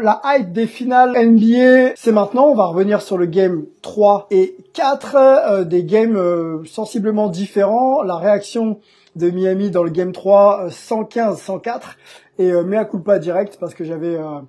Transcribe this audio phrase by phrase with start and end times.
[0.00, 2.48] La hype des finales NBA, c'est maintenant.
[2.48, 8.02] On va revenir sur le game 3 et 4, euh, des games euh, sensiblement différents.
[8.02, 8.80] La réaction
[9.14, 11.80] de Miami dans le game 3, 115-104.
[12.38, 14.40] Et euh, mea culpa direct parce que j'avais euh,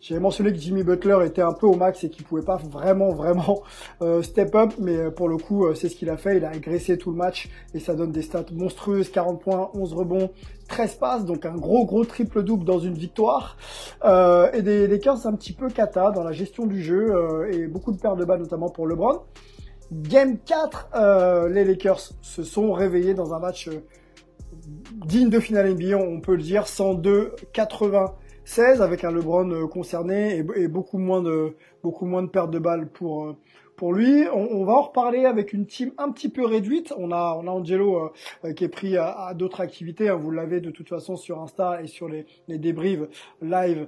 [0.00, 3.10] j'avais mentionné que Jimmy Butler était un peu au max et qu'il pouvait pas vraiment
[3.10, 3.62] vraiment
[4.02, 6.36] euh, step up, mais euh, pour le coup euh, c'est ce qu'il a fait.
[6.36, 9.92] Il a agressé tout le match et ça donne des stats monstrueuses 40 points, 11
[9.94, 10.30] rebonds,
[10.68, 13.56] 13 passes, donc un gros gros triple double dans une victoire.
[14.04, 17.66] Euh, et des Lakers un petit peu cata dans la gestion du jeu euh, et
[17.66, 19.22] beaucoup de pertes de balles notamment pour LeBron.
[19.90, 23.70] Game 4, euh, les Lakers se sont réveillés dans un match
[25.06, 26.68] digne de finale NBA, on peut le dire,
[28.48, 32.58] 102-96 avec un LeBron euh, concerné et, beaucoup moins de beaucoup moins de pertes de
[32.58, 33.36] balles pour euh,
[33.76, 34.24] pour lui.
[34.32, 36.92] On, va en reparler avec une team un petit peu réduite.
[36.96, 38.10] On a on a Angelo
[38.44, 40.08] euh, qui est pris à, d'autres activités.
[40.08, 40.16] hein.
[40.16, 43.86] Vous l'avez de toute façon sur Insta et sur les les live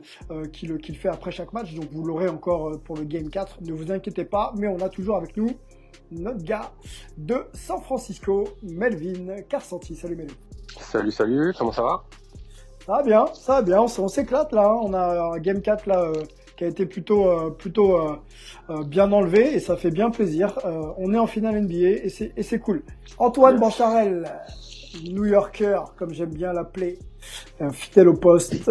[0.52, 1.74] qu'il fait après chaque match.
[1.74, 3.62] Donc vous l'aurez encore pour le game 4.
[3.62, 5.50] Ne vous inquiétez pas, mais on a toujours avec nous
[6.12, 6.72] notre gars
[7.16, 9.96] de San Francisco, Melvin Carsanti.
[9.96, 10.34] Salut Melvin.
[10.78, 12.04] Salut, salut, comment ça va?
[12.86, 14.80] Ça va bien, ça va bien, on, s'éclate là, hein.
[14.82, 16.12] on a un Game 4 là euh,
[16.56, 20.58] qui a été plutôt euh, plutôt euh, bien enlevé et ça fait bien plaisir.
[20.64, 22.82] Euh, on est en finale NBA et c'est cool.
[23.18, 24.24] Antoine Bancharel,
[25.04, 26.98] New Yorker comme j'aime bien l'appeler,
[27.60, 28.70] un fidèle au poste.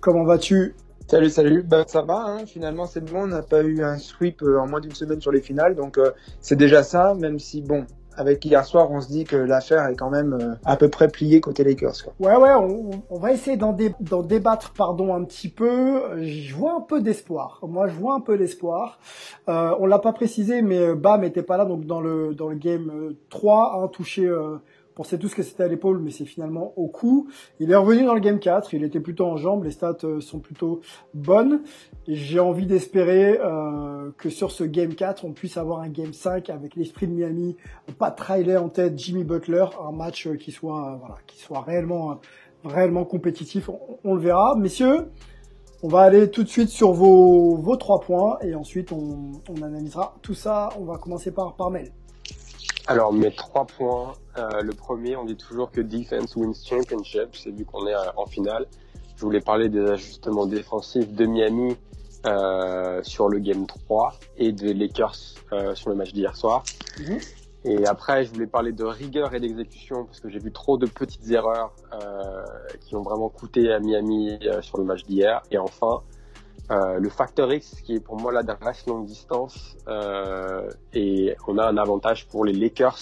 [0.00, 0.74] Comment vas-tu?
[1.10, 1.64] Salut, salut.
[1.64, 2.46] Bah, ça va, hein.
[2.46, 3.24] finalement, c'est bon.
[3.24, 5.74] On n'a pas eu un sweep en moins d'une semaine sur les finales.
[5.74, 7.84] Donc, euh, c'est déjà ça, même si, bon,
[8.20, 11.08] avec hier soir, on se dit que l'affaire est quand même euh, à peu près
[11.08, 11.94] pliée côté Lakers.
[12.04, 12.12] Quoi.
[12.20, 16.02] Ouais ouais, on, on va essayer d'en dé- d'en débattre pardon un petit peu.
[16.22, 17.60] Je vois un peu d'espoir.
[17.62, 18.98] Moi je vois un peu d'espoir.
[19.48, 22.48] Euh, on l'a pas précisé mais euh, Bam était pas là donc dans le dans
[22.48, 24.56] le game euh, 3 hein, touché euh,
[25.00, 27.26] on sait tous que c'était à l'épaule, mais c'est finalement au cou.
[27.58, 30.20] Il est revenu dans le game 4, il était plutôt en jambes, les stats euh,
[30.20, 30.82] sont plutôt
[31.14, 31.62] bonnes.
[32.06, 36.50] J'ai envie d'espérer euh, que sur ce game 4, on puisse avoir un game 5
[36.50, 37.56] avec l'esprit de Miami,
[37.98, 41.62] pas Riley en tête, Jimmy Butler, un match euh, qui soit euh, voilà, qui soit
[41.62, 42.20] réellement
[42.62, 43.70] réellement compétitif.
[43.70, 45.10] On, on le verra, messieurs.
[45.82, 49.62] On va aller tout de suite sur vos vos trois points et ensuite on, on
[49.62, 50.68] analysera tout ça.
[50.78, 51.90] On va commencer par par Mel.
[52.90, 54.14] Alors, mes trois points.
[54.36, 57.36] Euh, le premier, on dit toujours que defense wins championship.
[57.36, 58.66] C'est vu qu'on est euh, en finale.
[59.14, 61.76] Je voulais parler des ajustements défensifs de Miami
[62.26, 65.14] euh, sur le game 3 et des Lakers
[65.52, 66.64] euh, sur le match d'hier soir.
[66.98, 67.18] Mhm.
[67.62, 70.86] Et après, je voulais parler de rigueur et d'exécution parce que j'ai vu trop de
[70.86, 72.42] petites erreurs euh,
[72.80, 75.42] qui ont vraiment coûté à Miami euh, sur le match d'hier.
[75.52, 76.02] Et enfin,
[76.70, 81.64] euh, le facteur X qui est pour moi l'adresse longue distance euh, et on a
[81.66, 82.98] un avantage pour les Lakers,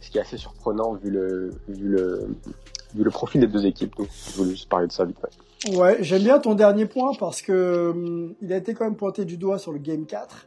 [0.00, 3.96] ce qui est assez surprenant vu le vu le profil des deux équipes.
[3.96, 5.76] Donc je voulais juste parler de ça vite fait.
[5.76, 9.24] Ouais, j'aime bien ton dernier point parce que hum, il a été quand même pointé
[9.24, 10.46] du doigt sur le game 4,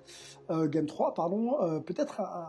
[0.51, 2.47] euh, game 3 pardon, peut-être un-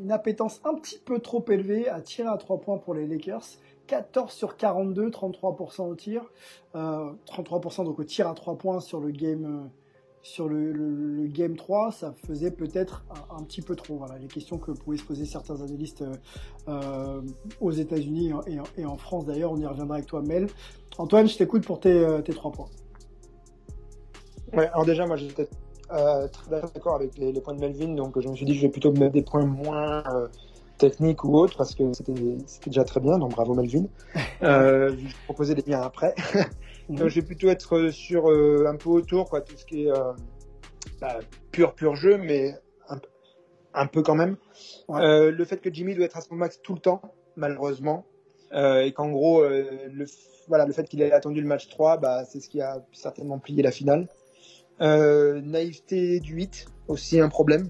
[0.00, 3.42] une appétence un petit peu trop élevée à tirer à 3 points pour les Lakers.
[3.88, 6.22] 14 sur 42, 33% au tir,
[6.76, 9.68] euh, 33% donc au tir à 3 points sur le game euh,
[10.22, 13.96] sur le, game 3, ça faisait peut-être un, petit peu trop.
[13.96, 16.14] Voilà, les questions que pouvaient se poser certains analystes euh,
[16.68, 17.22] euh,
[17.60, 18.32] aux États-Unis
[18.76, 20.48] et en- France d'ailleurs, on y reviendra avec toi Mel.
[20.98, 22.68] Antoine, je t'écoute pour tes, euh, tes 3 points.
[24.52, 25.48] Alors déjà, moi, j'étais
[25.92, 27.94] euh, très d'accord avec les, points de Melvin.
[27.94, 30.26] Donc, je me suis dit, je vais plutôt mettre des points moins euh,
[30.78, 32.14] techniques ou autres parce que c'était
[32.66, 33.18] déjà très bien.
[33.18, 33.86] Donc, bravo Melvin.
[34.40, 36.14] Euh, je vais proposer des biens après.
[36.88, 39.90] Donc, je vais plutôt être sur euh, un peu autour, quoi, tout ce qui est
[39.90, 40.12] euh,
[41.00, 41.18] bah,
[41.50, 42.54] pur, pur jeu, mais
[42.88, 43.00] un,
[43.74, 44.36] un peu quand même.
[44.86, 45.00] Ouais.
[45.02, 47.02] Euh, le fait que Jimmy doit être à son max tout le temps,
[47.34, 48.06] malheureusement,
[48.52, 50.06] euh, et qu'en gros, euh, le,
[50.46, 53.38] voilà, le fait qu'il ait attendu le match 3, bah, c'est ce qui a certainement
[53.38, 54.08] plié la finale.
[54.80, 57.68] Euh, naïveté du 8, aussi un problème.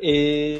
[0.00, 0.58] Et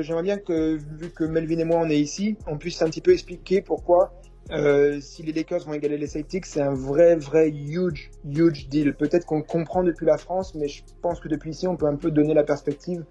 [0.00, 3.00] j'aimerais bien que, vu que Melvin et moi on est ici, on puisse un petit
[3.00, 4.12] peu expliquer pourquoi
[4.50, 8.94] euh, si les Lakers vont égaler les Celtics, c'est un vrai, vrai huge, huge deal.
[8.94, 11.96] Peut-être qu'on comprend depuis la France, mais je pense que depuis ici, on peut un
[11.96, 13.04] peu donner la perspective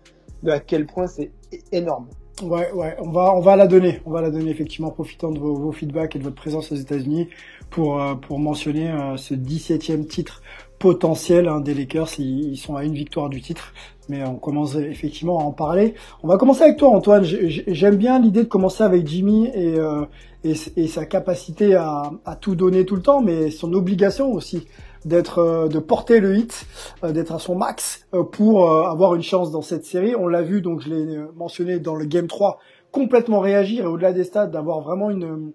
[0.44, 1.32] de à quel point c'est
[1.72, 2.10] énorme.
[2.44, 4.02] Ouais, ouais, on va, on va la donner.
[4.06, 6.76] On va la donner effectivement, profitant de vos, vos feedbacks et de votre présence aux
[6.76, 7.30] États-Unis
[7.72, 10.44] pour, euh, pour mentionner euh, ce 17e titre
[10.82, 12.20] potentiel hein, des Lakers.
[12.20, 13.74] Ils, sont à une victoire du titre,
[14.10, 15.94] mais on commence effectivement à en parler.
[16.24, 17.24] On va commencer avec toi, Antoine.
[17.24, 20.06] J'aime bien l'idée de commencer avec Jimmy et, euh,
[20.44, 24.68] et, sa capacité à, tout donner tout le temps, mais son obligation aussi
[25.06, 26.66] d'être euh, de porter le hit,
[27.04, 30.16] euh, d'être à son max pour avoir une chance dans cette série.
[30.16, 32.60] On l'a vu, donc je l'ai mentionné dans le game 3,
[32.92, 35.54] complètement réagir et au-delà des stades, d'avoir vraiment une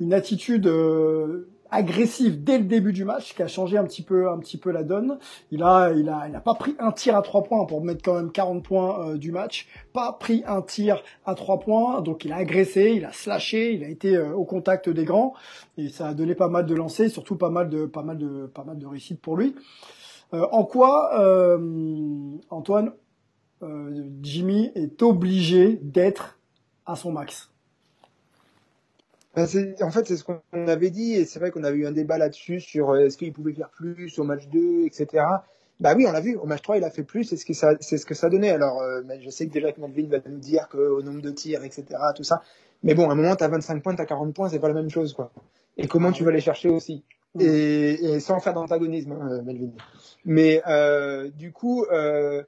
[0.00, 0.66] une attitude
[1.70, 4.70] agressif dès le début du match qui a changé un petit peu un petit peu
[4.70, 5.18] la donne.
[5.50, 8.02] Il a il a il a pas pris un tir à trois points pour mettre
[8.02, 12.24] quand même 40 points euh, du match, pas pris un tir à trois points, donc
[12.24, 15.34] il a agressé, il a slashé, il a été euh, au contact des grands
[15.76, 18.46] et ça a donné pas mal de lancers, surtout pas mal de pas mal de
[18.46, 19.54] pas mal de réussites pour lui.
[20.34, 21.12] Euh, en quoi
[22.50, 22.92] Antoine
[24.22, 26.38] Jimmy est obligé d'être
[26.86, 27.50] à son max?
[29.36, 32.18] En fait, c'est ce qu'on avait dit, et c'est vrai qu'on avait eu un débat
[32.18, 35.24] là-dessus sur euh, est-ce qu'il pouvait faire plus au match 2, etc.
[35.80, 37.52] Bah oui, on l'a vu, au match 3, il a fait plus, c'est ce que
[37.52, 38.50] ça, c'est ce que ça donnait.
[38.50, 41.62] Alors, euh, je sais que déjà que Melvin va nous dire qu'au nombre de tirs,
[41.62, 41.84] etc.,
[42.16, 42.42] tout ça.
[42.82, 44.90] Mais bon, à un moment, t'as 25 points, t'as 40 points, c'est pas la même
[44.90, 45.30] chose, quoi.
[45.76, 47.04] Et comment tu vas les chercher aussi
[47.38, 49.70] et, et, sans faire d'antagonisme, hein, Melvin.
[50.24, 52.42] Mais euh, du coup, euh,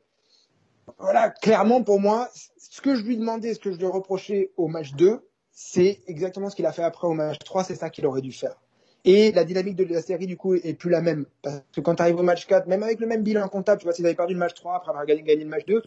[0.99, 4.69] voilà, clairement pour moi, ce que je lui demandais, ce que je lui reprochais au
[4.69, 5.21] match 2,
[5.63, 8.33] c'est exactement ce qu'il a fait après au match 3, c'est ça qu'il aurait dû
[8.33, 8.57] faire.
[9.05, 11.27] Et la dynamique de la série, du coup, est plus la même.
[11.43, 13.85] Parce que quand tu arrives au match 4, même avec le même bilan comptable, tu
[13.85, 15.83] vois, s'ils avaient perdu le match 3 après avoir gagné, le match 2,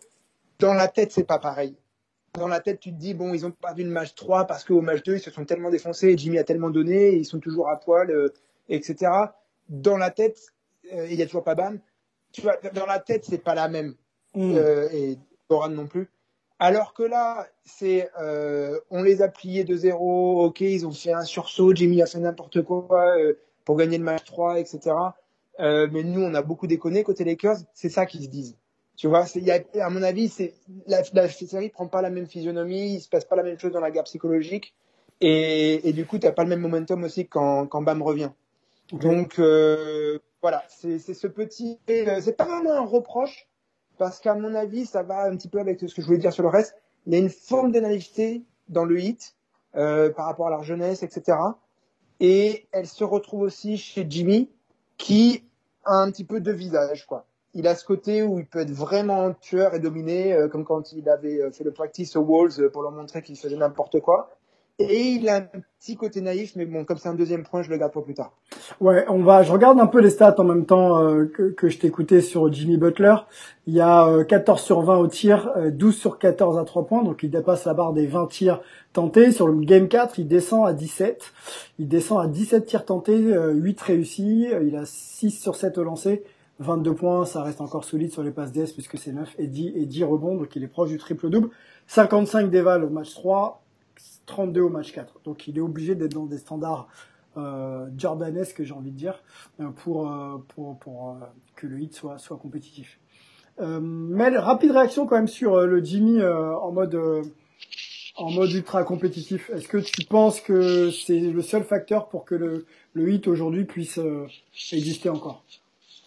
[0.59, 1.75] dans la tête, c'est pas pareil.
[2.35, 4.81] Dans la tête, tu te dis, bon, ils ont perdu le match 3 parce qu'au
[4.81, 7.79] match 2, ils se sont tellement défoncés, Jimmy a tellement donné, ils sont toujours à
[7.79, 8.31] poil, euh,
[8.69, 9.11] etc.
[9.69, 10.39] Dans la tête,
[10.93, 11.77] euh, il y a toujours pas ban.
[12.31, 13.95] Tu vois, dans la tête, c'est pas la même.
[14.35, 14.55] Mm.
[14.55, 15.17] Euh, et
[15.49, 16.09] Doran non plus.
[16.63, 21.12] Alors que là, c'est euh, on les a pliés de zéro, ok, ils ont fait
[21.12, 23.33] un sursaut, Jimmy a fait n'importe quoi euh,
[23.65, 24.95] pour gagner le match 3, etc.
[25.60, 28.56] Euh, mais nous, on a beaucoup déconné côté Lakers, c'est ça qu'ils se disent.
[28.95, 30.54] Tu vois, y a, à mon avis, c'est
[30.88, 33.74] la, la série prend pas la même physionomie, il se passe pas la même chose
[33.74, 34.74] dans la guerre psychologique,
[35.19, 38.30] et, et du coup, tu pas le même momentum aussi quand, quand Bam revient.
[38.94, 43.50] Donc euh, voilà, c'est ce petit, euh, c'est pas vraiment un reproche,
[44.03, 46.33] parce qu'à mon avis, ça va un petit peu avec ce que je voulais dire
[46.33, 46.75] sur le reste.
[47.07, 49.33] Il y a une forme de naïveté dans le hit
[49.77, 51.38] euh, par rapport à leur jeunesse, etc.
[52.19, 54.50] Et elle se retrouve aussi chez Jimmy,
[54.97, 55.45] qui
[55.85, 57.25] a un petit peu de visage, quoi.
[57.53, 60.91] Il a ce côté où il peut être vraiment tueur et dominé, euh, comme quand
[60.91, 64.35] il avait euh, fait le practice aux Wolves pour leur montrer qu'il faisait n'importe quoi.
[64.79, 67.69] Et il a un petit côté naïf, mais bon, comme c'est un deuxième point, je
[67.69, 68.33] le garde pour plus tard.
[68.79, 69.43] Ouais, on va.
[69.43, 72.51] Je regarde un peu les stats en même temps euh, que, que, je t'écoutais sur
[72.51, 73.15] Jimmy Butler.
[73.67, 76.87] Il y a 14 euh, sur 20 au tir, 12 euh, sur 14 à 3
[76.87, 78.61] points, donc il dépasse la barre des 20 tirs
[78.93, 79.31] tentés.
[79.31, 81.21] Sur le game 4, il descend à 17.
[81.77, 84.47] Il descend à 17 tirs tentés, 8 réussis.
[84.63, 86.23] Il a 6 sur 7 au lancer.
[86.59, 89.73] 22 points, ça reste encore solide sur les passes DS puisque c'est 9 et 10
[89.75, 91.49] et 10 rebonds, donc il est proche du triple double.
[91.87, 93.62] 55 déval au match 3,
[94.25, 95.21] 32 au match 4.
[95.25, 96.87] Donc il est obligé d'être dans des standards
[97.37, 99.23] euh, jordanesques, j'ai envie de dire,
[99.59, 101.25] euh, pour, euh, pour, pour euh,
[101.56, 102.99] que le hit soit, soit compétitif.
[103.59, 106.99] Euh, mais rapide réaction quand même sur le Jimmy en mode
[108.15, 109.49] en mode ultra compétitif.
[109.49, 113.65] Est-ce que tu penses que c'est le seul facteur pour que le, le hit aujourd'hui
[113.65, 113.99] puisse
[114.71, 115.44] exister encore?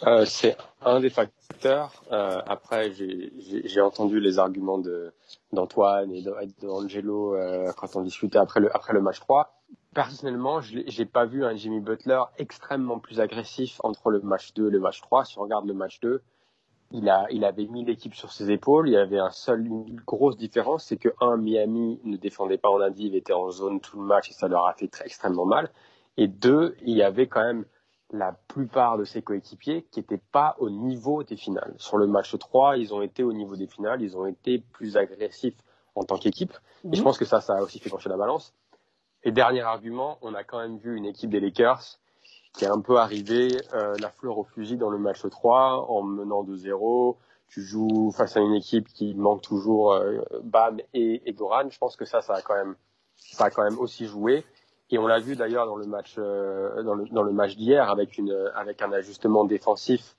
[0.04, 2.02] Euh, C'est un des facteurs.
[2.12, 4.80] Euh, après, j'ai entendu les arguments
[5.52, 6.22] d'Antoine et
[6.60, 9.52] d'Angelo euh, quand on discutait après le, après le match 3.
[9.94, 14.68] Personnellement, je n'ai pas vu un Jimmy Butler extrêmement plus agressif entre le match 2
[14.68, 15.24] et le match 3.
[15.24, 16.22] Si on regarde le match 2,
[16.92, 18.88] il, a, il avait mis l'équipe sur ses épaules.
[18.88, 22.68] Il y avait un seul, une grosse différence, c'est que un, Miami ne défendait pas
[22.68, 25.46] en indiv, était en zone tout le match et ça leur a fait très, extrêmement
[25.46, 25.70] mal.
[26.16, 27.64] Et deux, il y avait quand même
[28.12, 31.74] la plupart de ses coéquipiers qui n'étaient pas au niveau des finales.
[31.78, 34.96] Sur le match 3, ils ont été au niveau des finales, ils ont été plus
[34.96, 35.56] agressifs
[35.94, 36.52] en tant qu'équipe.
[36.84, 37.04] Et je mhm.
[37.04, 38.54] pense que ça, ça a aussi fait pencher la balance.
[39.24, 41.98] Et dernier argument, on a quand même vu une équipe des Lakers
[42.52, 46.02] qui est un peu arrivée euh, la fleur au fusil dans le match 3 en
[46.02, 51.28] menant de 0 Tu joues face à une équipe qui manque toujours euh, Bam et,
[51.28, 51.68] et Doran.
[51.68, 52.76] Je pense que ça, ça a quand même,
[53.16, 54.44] ça a quand même aussi joué.
[54.90, 58.32] Et on l'a vu d'ailleurs dans le match euh, dans, le, match d'hier avec une
[58.54, 60.16] avec un ajustement défensif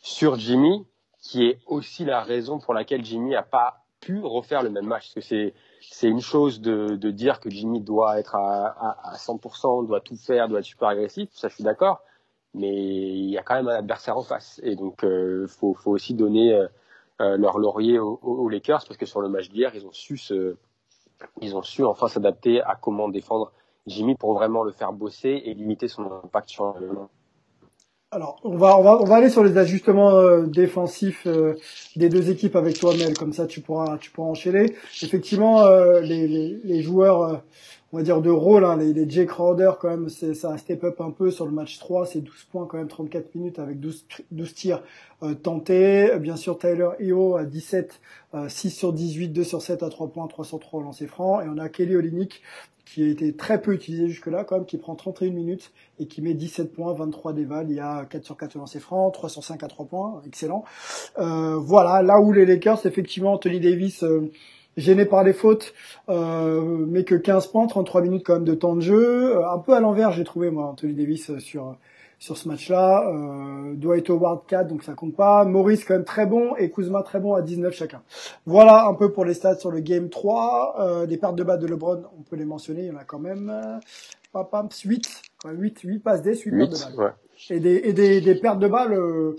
[0.00, 0.86] sur Jimmy,
[1.20, 5.02] qui est aussi la raison pour laquelle Jimmy a pas pu refaire le même match.
[5.02, 9.12] Parce que c'est c'est une chose de, de dire que Jimmy doit être à, à,
[9.12, 11.28] à 100%, doit tout faire, doit être super agressif.
[11.32, 12.02] Ça, je suis d'accord.
[12.54, 14.60] Mais il y a quand même un adversaire en face.
[14.64, 16.66] Et donc, euh, faut, faut aussi donner euh,
[17.20, 20.16] euh, leur laurier aux, aux, Lakers parce que sur le match d'hier, ils ont su
[20.16, 20.56] se,
[21.40, 23.52] ils ont su enfin s'adapter à comment défendre
[23.88, 26.88] Jimmy pour vraiment le faire bosser et limiter son impact sur le
[28.10, 31.56] alors, on va, on va, on va aller sur les ajustements euh, défensifs euh,
[31.94, 33.12] des deux équipes avec toi, Mel.
[33.12, 34.74] Comme ça, tu pourras, tu pourras enchaîner.
[35.02, 37.42] Effectivement, euh, les, les, les, joueurs,
[37.92, 40.56] on va dire de rôle, hein, les, les Jay Crowder, quand même, c'est, ça a
[40.56, 42.06] step up un peu sur le match 3.
[42.06, 44.82] C'est 12 points, quand même, 34 minutes avec 12, 12 tirs
[45.42, 46.18] tentés.
[46.18, 48.00] Bien sûr, Tyler Eo à 17,
[48.48, 51.44] 6 sur 18, 2 sur 7 à 3 points, 303 lancés francs.
[51.44, 52.40] Et on a Kelly Olynyk
[52.94, 56.22] qui a été très peu utilisé jusque-là, quand même, qui prend 31 minutes et qui
[56.22, 57.66] met 17 points, 23 déval.
[57.70, 60.64] Il y a 4 sur 4 lancers francs, 3 sur 5 à 3 points, excellent.
[61.18, 64.30] Euh, voilà, là où les Lakers, effectivement, Anthony Davis, euh,
[64.78, 65.74] gêné par les fautes,
[66.08, 69.36] euh, mais que 15 points, 33 minutes quand même de temps de jeu.
[69.36, 71.76] Euh, un peu à l'envers, j'ai trouvé, moi, Anthony Davis euh, sur
[72.18, 73.08] sur ce match-là.
[73.08, 75.44] Euh, Dwight Howard 4, donc ça compte pas.
[75.44, 78.02] Maurice quand même très bon et Kuzma très bon à 19 chacun.
[78.46, 80.76] Voilà un peu pour les stats sur le Game 3.
[80.80, 83.04] Euh, des pertes de balles de LeBron, on peut les mentionner, il y en a
[83.04, 84.42] quand même euh,
[84.84, 87.06] 8, 8, 8 passes D, 8, 8 pertes de balles.
[87.06, 87.56] Ouais.
[87.56, 88.92] Et, des, et des, des pertes de balles...
[88.94, 89.36] Euh,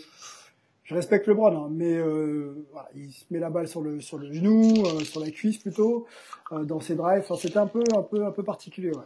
[0.90, 4.18] je respecte LeBron, hein, mais euh, voilà, il se met la balle sur le sur
[4.18, 6.08] le genou, euh, sur la cuisse plutôt,
[6.52, 7.22] euh, dans ses drives.
[7.22, 9.06] Enfin, c'était un peu un peu un peu particulier, ouais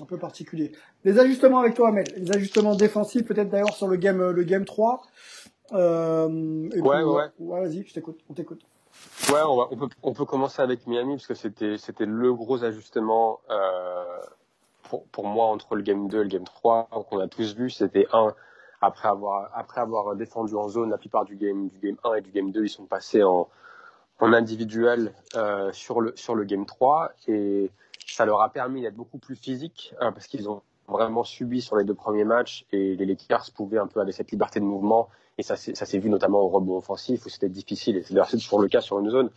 [0.00, 0.72] un peu particulier.
[1.04, 2.06] Les ajustements avec toi, Amel.
[2.16, 5.02] Les ajustements défensifs, peut-être d'ailleurs sur le game, le game 3.
[5.72, 7.30] Euh, et ouais, ouais.
[7.38, 8.20] ouais vas-y, je t'écoute.
[8.28, 8.62] On t'écoute.
[9.32, 12.32] Ouais, on, va, on, peut, on peut commencer avec Miami parce que c'était, c'était le
[12.32, 14.04] gros ajustement euh,
[14.84, 17.70] pour, pour moi entre le game 2 et le game 3 qu'on a tous vu.
[17.70, 18.34] C'était un
[18.80, 22.20] après avoir après avoir défendu en zone la plupart du game du game 1 et
[22.20, 23.48] du game 2, ils sont passés en
[24.20, 27.70] en individuel euh, sur le sur le game 3 et
[28.06, 31.76] ça leur a permis d'être beaucoup plus physiques hein, parce qu'ils ont vraiment subi sur
[31.76, 35.08] les deux premiers matchs et les Lakers pouvaient un peu avoir cette liberté de mouvement
[35.38, 38.30] et ça, ça s'est vu notamment au rebond offensif où c'était difficile et c'est d'ailleurs
[38.30, 39.30] toujours le cas sur une zone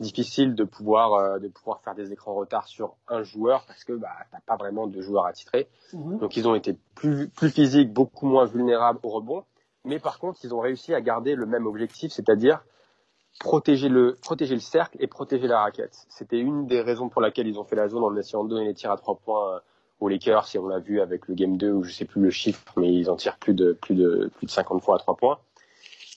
[0.00, 3.92] difficile de pouvoir euh, de pouvoir faire des écrans retard sur un joueur parce que
[3.92, 6.18] bah t'as pas vraiment de joueur à titrer mmh.
[6.18, 9.44] donc ils ont été plus plus physiques beaucoup moins vulnérables au rebond
[9.84, 12.64] mais par contre ils ont réussi à garder le même objectif c'est-à-dire
[13.40, 16.06] protéger le, protéger le cercle et protéger la raquette.
[16.08, 18.66] C'était une des raisons pour laquelle ils ont fait la zone en essayant de donner
[18.66, 19.60] les tirs à trois points euh,
[20.00, 22.30] aux Lakers, si on l'a vu avec le game 2 où je sais plus le
[22.30, 25.16] chiffre, mais ils en tirent plus de, plus de, plus de 50 fois à trois
[25.16, 25.38] points.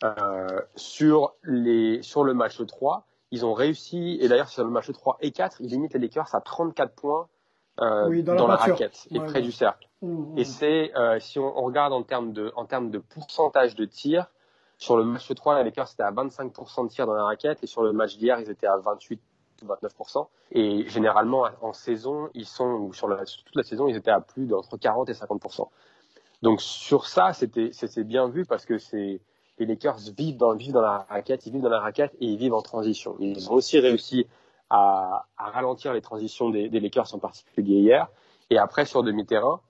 [0.04, 4.92] Euh, sur les, sur le match 3, ils ont réussi, et d'ailleurs sur le match
[4.92, 7.28] 3 et 4, ils limitent les Lakers à 34 points
[7.80, 9.88] euh, dans, la, raquette et près du cercle.
[10.02, 10.38] Mmh, mmh.
[10.38, 13.86] Et c'est, euh, si on, on, regarde en termes de, en termes de pourcentage de
[13.86, 14.28] tirs,
[14.82, 17.68] sur le match 3, les Lakers étaient à 25% de tir dans la raquette et
[17.68, 19.22] sur le match d'hier, ils étaient à 28
[19.62, 20.28] ou 29%.
[20.54, 24.48] Et généralement, en saison, ils sont, ou sur, toute la saison, ils étaient à plus
[24.48, 25.68] d'entre 40 et 50%.
[26.42, 27.70] Donc sur ça, c'était,
[28.04, 29.20] bien vu parce que les
[29.60, 33.16] Lakers vivent dans, la raquette, ils vivent dans la raquette et ils vivent en transition.
[33.20, 34.26] Ils ont aussi réussi
[34.72, 38.08] à, ralentir les transitions des, des, Lakers en particulier hier.
[38.50, 39.62] Et après, sur demi-terrain,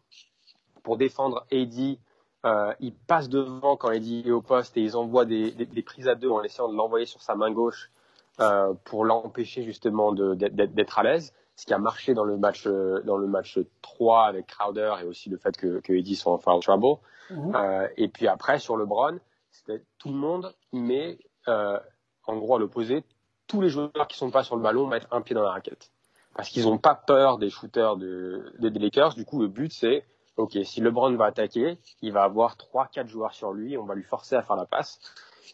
[0.84, 1.98] pour défendre AD,
[2.46, 5.82] euh, ils passent devant quand Eddie est au poste et ils envoient des, des, des
[5.84, 7.92] prises à deux en essayant de l'envoyer sur sa main gauche
[8.40, 11.34] euh, pour l'empêcher justement d'être à l'aise.
[11.56, 15.06] Ce qui a marché dans le match euh, dans le match 3 avec Crowder et
[15.06, 17.00] aussi le fait que, que Eddie soit en foul trouble.
[17.30, 19.20] Euh, et puis après sur le LeBron,
[19.52, 23.04] c'était tout le monde met en gros à l'opposé
[23.48, 25.92] tous les joueurs qui sont pas sur le ballon mettent un pied dans la raquette
[26.36, 29.14] parce qu'ils n'ont pas peur des shooters de, des Lakers.
[29.16, 30.06] Du coup, le but c'est
[30.42, 33.96] ok, si LeBron va attaquer, il va avoir trois, quatre joueurs sur lui, on va
[33.96, 35.00] lui forcer à faire la passe.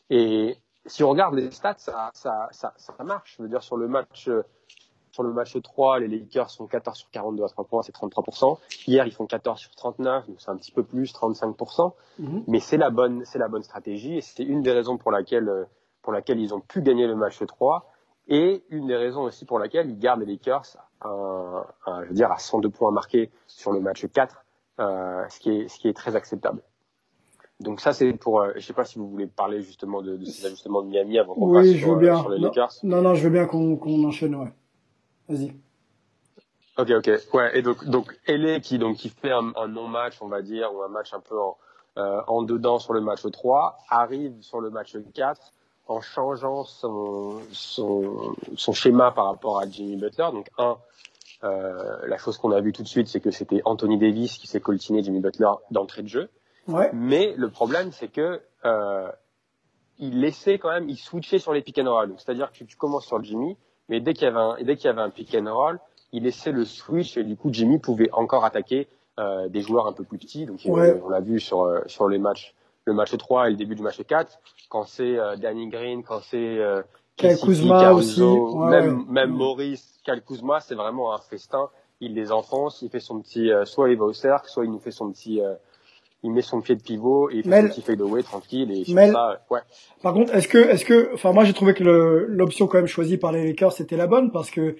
[0.10, 3.36] Et si on regarde les stats, ça, ça, ça, ça marche.
[3.38, 4.30] Je veux dire, sur le match,
[5.12, 8.58] sur le match 3, les Lakers sont 14 sur 42 à 3 points, c'est 33%.
[8.86, 11.94] Hier, ils font 14 sur 39, donc c'est un petit peu plus, 35%.
[12.20, 12.44] Mm-hmm.
[12.48, 15.68] Mais c'est la bonne, c'est la bonne stratégie et c'est une des raisons pour laquelle,
[16.02, 17.92] pour laquelle ils ont pu gagner le match 3
[18.28, 21.66] et une des raisons aussi pour laquelle ils gardent les Lakers un,
[22.04, 24.40] je veux dire, à 102 points marqués sur le match 4 euh,
[24.78, 26.62] ce, qui est, ce qui est très acceptable.
[27.60, 30.26] Donc ça c'est pour, euh, je sais pas si vous voulez parler justement de, de
[30.26, 32.20] ces ajustements de Miami avant qu'on oui, passe sur, bien.
[32.20, 32.74] sur les non, Lakers.
[32.84, 34.54] Non non, je veux bien qu'on qu'on enchaîne, ouais.
[35.28, 35.54] Vas-y.
[36.78, 40.22] Ok ok ouais et donc donc LA qui donc qui fait un, un non match
[40.22, 41.58] on va dire ou un match un peu en
[41.98, 45.54] euh, en dedans sur le match 3 arrive sur le match 4
[45.88, 50.76] en changeant son son son schéma par rapport à Jimmy Butler donc un euh,
[51.42, 54.60] la chose qu'on a vue tout de suite, c'est que c'était Anthony Davis qui s'est
[54.62, 56.30] coltiné Jimmy Butler d'entrée de jeu.
[56.68, 56.90] Ouais.
[56.94, 59.12] Mais le problème, c'est que euh,
[60.00, 62.14] il laissait quand même, il switchait sur les pick and roll.
[62.18, 63.58] C'est-à-dire que tu, commences sur Jimmy,
[63.90, 65.80] mais dès qu'il y avait un, dès qu'il y avait un pick and roll,
[66.12, 68.88] il laissait le switch et du coup Jimmy pouvait encore attaquer
[69.20, 70.46] euh, des joueurs un peu plus petits.
[70.46, 71.00] Donc Ouais.
[71.04, 72.54] on l'a vu sur euh, sur les matchs,
[72.86, 76.20] le match 3 et le début du match 4, quand c'est euh, Danny Green, quand
[76.22, 76.82] c'est euh,
[77.18, 78.56] Kuzma Caruso, aussi.
[78.58, 79.06] Ouais, même ouais.
[79.10, 81.70] même Maurice, Kuzma, c'est vraiment un festin.
[82.00, 84.72] Il les enfonce, il fait son petit, euh, soit il va au cercle, soit il
[84.72, 85.56] nous fait son petit, euh,
[86.24, 88.94] il met son pied de pivot et il fait Mel- son petit fadeaway tranquille et
[88.94, 89.62] Mel- ça, euh, ouais.
[90.04, 93.18] Par contre, est-ce que, est-ce que, enfin, moi j'ai trouvé que l'option quand même choisie
[93.18, 94.76] par les Lakers c'était la bonne parce que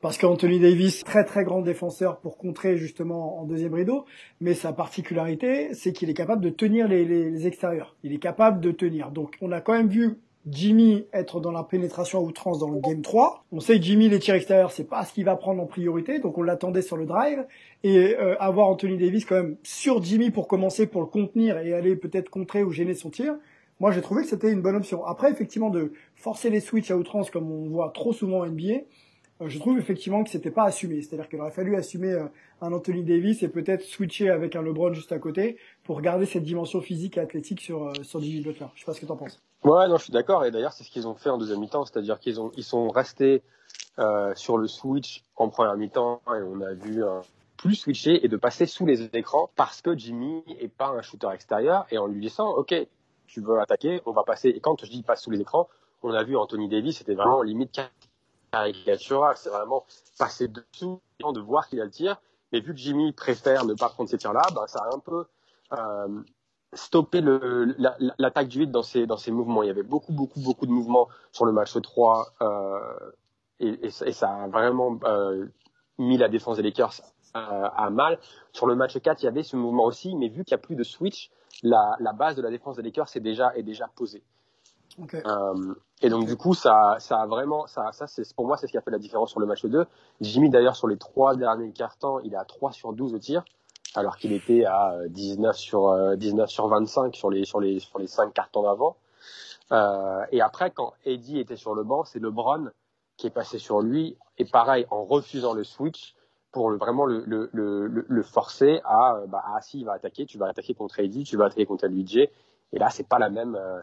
[0.00, 4.06] parce qu'Anthony Davis, très très grand défenseur pour contrer justement en deuxième rideau,
[4.40, 7.94] mais sa particularité, c'est qu'il est capable de tenir les, les, les extérieurs.
[8.02, 9.10] Il est capable de tenir.
[9.10, 10.16] Donc, on a quand même vu
[10.48, 13.44] Jimmy être dans la pénétration à outrance dans le game 3.
[13.52, 16.18] On sait que Jimmy, les tirs extérieurs, c'est pas ce qu'il va prendre en priorité,
[16.18, 17.44] donc on l'attendait sur le drive.
[17.84, 21.74] Et euh, avoir Anthony Davis quand même sur Jimmy pour commencer, pour le contenir et
[21.74, 23.34] aller peut-être contrer ou gêner son tir,
[23.80, 25.04] moi j'ai trouvé que c'était une bonne option.
[25.04, 28.84] Après, effectivement, de forcer les switches à outrance comme on voit trop souvent en NBA,
[29.48, 31.00] je trouve effectivement que c'était pas assumé.
[31.02, 32.26] C'est-à-dire qu'il aurait fallu assumer euh,
[32.60, 36.42] un Anthony Davis et peut-être switcher avec un LeBron juste à côté pour garder cette
[36.42, 38.66] dimension physique et athlétique sur, euh, sur Jimmy Butler.
[38.74, 39.40] Je sais pas ce que t'en penses.
[39.64, 40.44] Ouais, non, je suis d'accord.
[40.44, 42.88] Et d'ailleurs, c'est ce qu'ils ont fait en deuxième mi-temps, c'est-à-dire qu'ils ont, ils sont
[42.88, 43.42] restés
[43.98, 47.02] euh, sur le switch en première mi-temps et on a vu
[47.56, 51.28] plus switcher et de passer sous les écrans parce que Jimmy est pas un shooter
[51.34, 52.74] extérieur et en lui disant, ok,
[53.26, 54.48] tu veux attaquer, on va passer.
[54.48, 55.68] Et quand je dis passe sous les écrans,
[56.02, 57.80] on a vu Anthony Davis, c'était vraiment limite
[58.50, 59.84] caricatural, c'est vraiment
[60.18, 62.20] passer dessous, de voir qu'il a le tir.
[62.52, 65.24] Mais vu que Jimmy préfère ne pas prendre ces tirs-là, ben, ça a un peu
[65.72, 66.22] euh,
[66.72, 69.62] stoppé l'attaque du 8 dans ses, mouvements.
[69.62, 72.80] Il y avait beaucoup, beaucoup, beaucoup de mouvements sur le match 3 euh,
[73.60, 75.46] et, ça- a vraiment euh,
[75.98, 76.94] mis la défense des Lakers
[77.34, 78.18] à, mal.
[78.52, 80.64] Sur le match 4, il y avait ce mouvement aussi, mais vu qu'il n'y a
[80.64, 81.30] plus de switch,
[81.62, 84.24] la, base de la défense des Lakers est déjà posée.
[85.26, 88.66] Euh, et donc du coup, ça, ça a vraiment, ça, ça c'est pour moi, c'est
[88.66, 89.84] ce qui a fait la différence sur le match 2.
[90.20, 93.44] Jimmy d'ailleurs sur les trois derniers quarts-temps, il est à 3 sur 12 au tir,
[93.94, 97.80] alors qu'il était à euh, 19 sur euh, 19 sur 25 sur les sur les
[97.80, 98.96] sur les cinq cartons d'avant.
[99.72, 102.70] Euh, et après, quand Eddie était sur le banc, c'est LeBron
[103.16, 106.14] qui est passé sur lui et pareil en refusant le switch
[106.52, 110.26] pour le, vraiment le, le, le, forcer à euh, bah ah, si il va attaquer,
[110.26, 112.16] tu vas attaquer contre Eddie, tu vas attaquer contre LBJ.
[112.72, 113.54] Et là, c'est pas la même.
[113.54, 113.80] euh,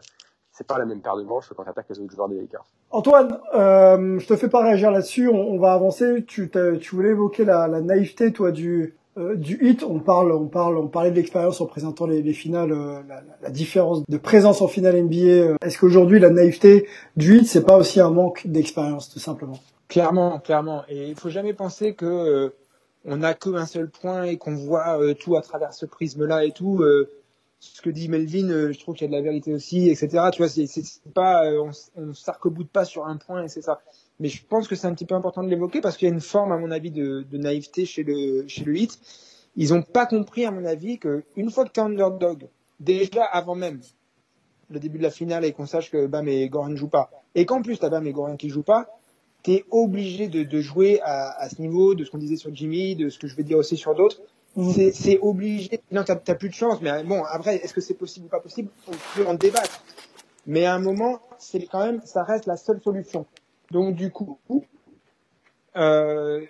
[0.52, 2.40] c'est pas la même paire de manches que quand tu attaques les autres joueurs des
[2.40, 2.64] Lakers.
[2.90, 5.28] Antoine, euh, je te fais pas réagir là-dessus.
[5.28, 6.24] On, on va avancer.
[6.26, 9.82] Tu, tu voulais évoquer la, la naïveté, toi, du euh, du hit.
[9.82, 13.22] On parle, on parle, on parlait de l'expérience en présentant les, les finales, euh, la,
[13.42, 15.16] la- différence de présence en finale NBA.
[15.16, 15.56] euh.
[15.62, 19.58] Est-ce qu'aujourd'hui la naïveté du hit, c'est pas aussi un manque d'expérience, tout simplement?
[19.88, 20.82] Clairement, clairement.
[20.88, 22.50] Et il faut jamais penser que euh,
[23.04, 26.52] on n'a qu'un seul point et qu'on voit euh, tout à travers ce prisme-là et
[26.52, 26.82] tout.
[26.82, 27.10] euh,
[27.60, 30.26] ce que dit Melvin, euh, je trouve qu'il y a de la vérité aussi, etc.
[30.32, 30.68] Tu vois, c'est
[31.12, 33.80] pas, euh, on, on s'arc-boute pas sur un point et c'est ça.
[34.20, 36.14] Mais je pense que c'est un petit peu important de l'évoquer parce qu'il y a
[36.14, 38.98] une forme, à mon avis, de, naïveté chez le chez le hit.
[39.56, 43.24] Ils ont pas compris, à mon avis, que une fois que tu es underdog, déjà
[43.24, 43.80] avant même
[44.70, 47.10] le début de la finale et qu'on sache que Bam et Goran ne jouent pas,
[47.34, 49.00] et qu'en plus t'as Bam et Goran qui jouent pas,
[49.42, 53.18] t'es obligé de, jouer à ce niveau, de ce qu'on disait sur Jimmy, de ce
[53.18, 54.20] que je vais dire aussi sur d'autres.
[54.92, 55.80] C'est- obligé.
[55.92, 56.80] Non, t'as plus de chance.
[56.80, 58.70] Mais euh, bon, après, est-ce que c'est possible ou pas possible?
[58.88, 59.82] On peut en débattre.
[60.46, 63.26] Mais à un moment, c'est quand même, ça reste la seule solution.
[63.70, 64.38] Donc du coup,
[65.76, 66.44] euh,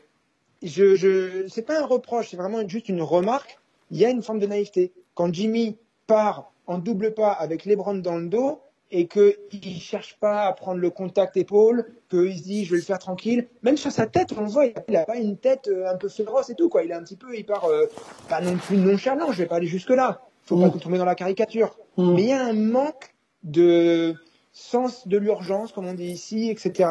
[0.62, 3.58] je, je, c'est pas un reproche, c'est vraiment juste une remarque.
[3.90, 4.92] Il y a une forme de naïveté.
[5.14, 10.16] Quand Jimmy part en double pas avec LeBron dans le dos et que il cherche
[10.18, 13.46] pas à prendre le contact épaule, qu'il se dit je vais le faire tranquille.
[13.62, 16.08] Même sur sa tête, on le voit, il a pas une tête euh, un peu
[16.08, 16.82] féroce et tout quoi.
[16.84, 17.86] Il est un petit peu, il part euh,
[18.28, 19.30] pas non plus nonchalant.
[19.32, 20.20] Je vais pas aller jusque là.
[20.44, 20.70] Faut Mm.
[20.72, 21.76] pas tomber dans la caricature.
[21.98, 22.14] Mm.
[22.14, 24.14] Mais il y a un manque de
[24.52, 26.90] sens de l'urgence, comme on dit ici, etc.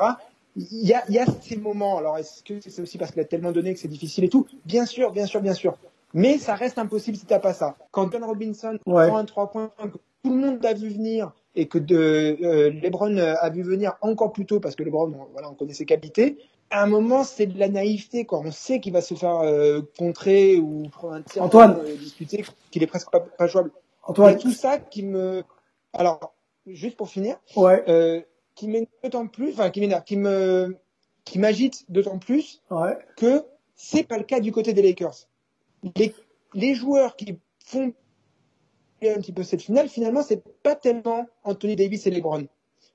[0.55, 1.97] Il y a, il y a ces moments.
[1.97, 4.47] Alors, est-ce que c'est aussi parce qu'il a tellement donné que c'est difficile et tout?
[4.65, 5.77] Bien sûr, bien sûr, bien sûr.
[6.13, 7.75] Mais ça reste impossible si t'as pas ça.
[7.91, 9.07] Quand John Robinson Ouais.
[9.07, 9.71] prend un 3 points
[10.23, 13.95] tout le monde a vu venir et que de, euh, LeBron euh, a vu venir
[14.01, 16.37] encore plus tôt parce que LeBron, on, voilà, on connaît ses qualités.
[16.69, 18.41] À un moment, c'est de la naïveté, quoi.
[18.45, 21.79] On sait qu'il va se faire euh, contrer ou prendre un tir Antoine.
[21.79, 23.71] euh, disputé, qu'il est presque pas, pas jouable.
[24.03, 25.43] Antoine, tout ça qui me.
[25.93, 26.35] Alors,
[26.67, 30.77] juste pour finir, ouais, qui m'énerve d'autant plus, enfin, qui m'énerve, qui me,
[31.25, 33.43] qui m'agite d'autant plus ouais, que
[33.75, 35.27] c'est pas le cas du côté des Lakers.
[35.95, 36.13] Les,
[36.53, 37.93] les joueurs qui font
[39.03, 42.45] un petit peu cette finale, finalement, c'est pas tellement Anthony Davis et LeBron.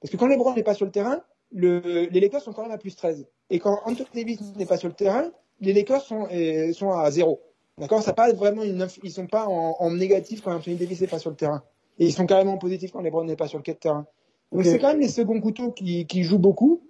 [0.00, 1.20] Parce que quand LeBron n'est pas sur le terrain,
[1.52, 3.26] le, les Lakers sont quand même à plus 13.
[3.50, 7.10] Et quand Anthony Davis n'est pas sur le terrain, les Lakers sont, euh, sont à
[7.10, 7.40] zéro.
[7.78, 8.02] D'accord?
[8.02, 11.18] Ça pas vraiment une, ils sont pas en, en négatif quand Anthony Davis n'est pas
[11.18, 11.62] sur le terrain.
[11.98, 14.06] Et ils sont carrément positifs quand LeBron n'est pas sur le terrain.
[14.50, 16.82] Donc c'est quand même les seconds couteaux qui, qui jouent beaucoup.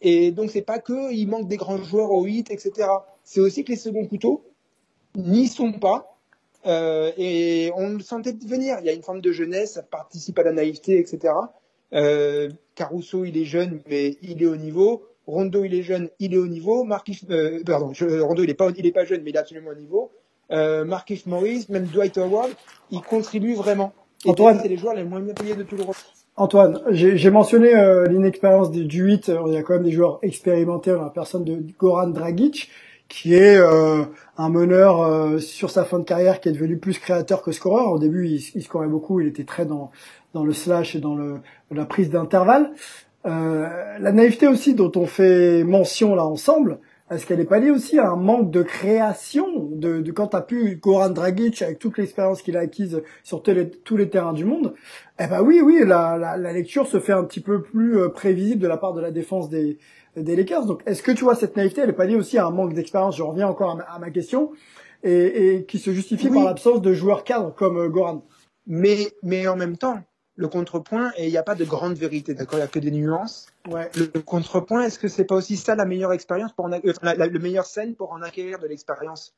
[0.00, 2.88] Et donc, c'est pas que il manque des grands joueurs au hit, etc.
[3.22, 4.44] C'est aussi que les seconds couteaux
[5.14, 6.09] n'y sont pas.
[6.66, 8.76] Euh, et on le sentait venir.
[8.80, 11.34] Il y a une forme de jeunesse, ça participe à la naïveté, etc.
[11.92, 15.02] Euh, Caruso, il est jeune, mais il est au niveau.
[15.26, 16.84] Rondo, il est jeune, il est au niveau.
[16.84, 17.92] Marquis, euh, pardon,
[18.22, 20.10] Rondo, il est pas, il est pas jeune, mais il est absolument au niveau.
[20.50, 22.50] Euh, Marquis Morris, même Dwight Howard,
[22.90, 23.92] ils contribuent vraiment.
[24.24, 25.94] Et Antoine, c'est les joueurs les moins bien payés de tout le monde.
[26.36, 29.30] Antoine, j'ai mentionné euh, l'inexpérience du 8.
[29.46, 32.70] Il y a quand même des joueurs expérimentés, la personne de Goran Dragic,
[33.10, 34.04] qui est euh,
[34.38, 37.90] un meneur euh, sur sa fin de carrière qui est devenu plus créateur que scoreur.
[37.92, 39.90] Au début, il, il scorait beaucoup, il était très dans
[40.32, 42.70] dans le slash et dans le la prise d'intervalle.
[43.26, 43.68] Euh,
[43.98, 46.78] la naïveté aussi dont on fait mention là ensemble,
[47.10, 50.36] est-ce qu'elle n'est pas liée aussi à un manque de création de, de quand tu
[50.36, 54.44] as pu Goran Dragic avec toute l'expérience qu'il a acquise sur tous les terrains du
[54.44, 54.74] monde
[55.18, 58.08] Eh ben oui, oui, la, la, la, lecture se fait un petit peu plus euh,
[58.08, 59.78] prévisible de la part de la défense des,
[60.16, 60.66] des Lakers.
[60.66, 62.74] Donc est-ce que tu vois cette naïveté, elle n'est pas liée aussi à un manque
[62.74, 64.52] d'expérience Je reviens encore à ma, question
[65.02, 68.24] et, et, qui se justifie par l'absence de joueurs cadres comme euh, Goran.
[68.66, 70.00] Mais mais en même temps,
[70.36, 72.54] le contrepoint et il n'y a pas de grande vérité, d'accord?
[72.54, 73.46] Il n'y a que des nuances.
[73.68, 73.90] Ouais.
[73.96, 77.14] Le, contrepoint, est-ce que c'est pas aussi ça la meilleure expérience pour en, euh, la,
[77.14, 79.34] le meilleur scène pour en acquérir de l'expérience?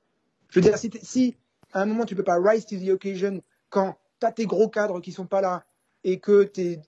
[0.50, 1.37] Je veux dire, si, si,
[1.72, 4.68] à un moment tu peux pas rise to the occasion quand tu as tes gros
[4.68, 5.64] cadres qui sont pas là
[6.04, 6.80] et que tu es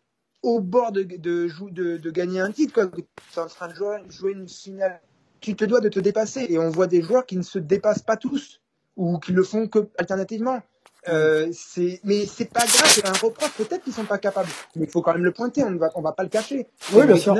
[0.44, 3.74] au bord de, de, de, de, gagner un titre, quoi, tu es en train de
[3.74, 5.00] jouer, jouer une finale,
[5.40, 8.02] tu te dois de te dépasser et on voit des joueurs qui ne se dépassent
[8.02, 8.61] pas tous
[8.96, 10.61] ou qui le font que alternativement.
[11.09, 13.52] Euh, c'est, mais c'est pas grave, c'est un reproche.
[13.57, 15.64] Peut-être qu'ils sont pas capables, mais il faut quand même le pointer.
[15.64, 16.66] On ne va, on va pas le cacher.
[16.92, 17.37] Oui, bien sûr.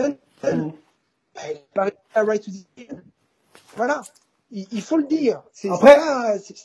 [3.77, 4.03] voilà,
[4.51, 5.43] il, faut le dire.
[5.71, 5.97] Après,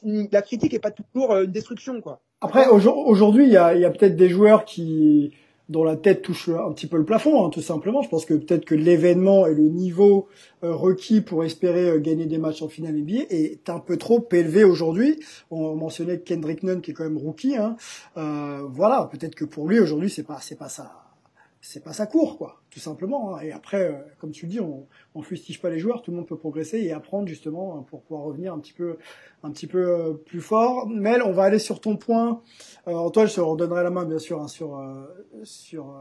[0.04, 2.22] la critique est pas toujours euh, une destruction, quoi.
[2.42, 5.34] Après, aujourd'hui, il y a, y a peut-être des joueurs qui
[5.70, 8.02] dont la tête touche un petit peu le plafond, hein, tout simplement.
[8.02, 10.28] Je pense que peut-être que l'événement et le niveau
[10.64, 14.28] euh, requis pour espérer euh, gagner des matchs en finale NBA est un peu trop
[14.32, 15.20] élevé aujourd'hui.
[15.52, 17.56] On mentionnait Kendrick Nunn qui est quand même rookie.
[17.56, 17.78] Hein.
[18.18, 21.10] Euh, voilà, peut-être que pour lui aujourd'hui c'est pas c'est pas ça
[21.62, 23.36] c'est pas sa cour, quoi, simplement.
[23.36, 23.42] Hein.
[23.42, 26.18] Et après, euh, comme tu le dis, on, on fustige pas les joueurs, tout le
[26.18, 28.98] monde peut progresser et apprendre justement hein, pour pouvoir revenir un petit peu,
[29.44, 30.88] un petit peu euh, plus fort.
[30.88, 32.42] Mel, on va aller sur ton point.
[32.88, 34.82] Euh, Antoine, je te redonnerai la main bien sûr hein, sur
[35.44, 35.96] sur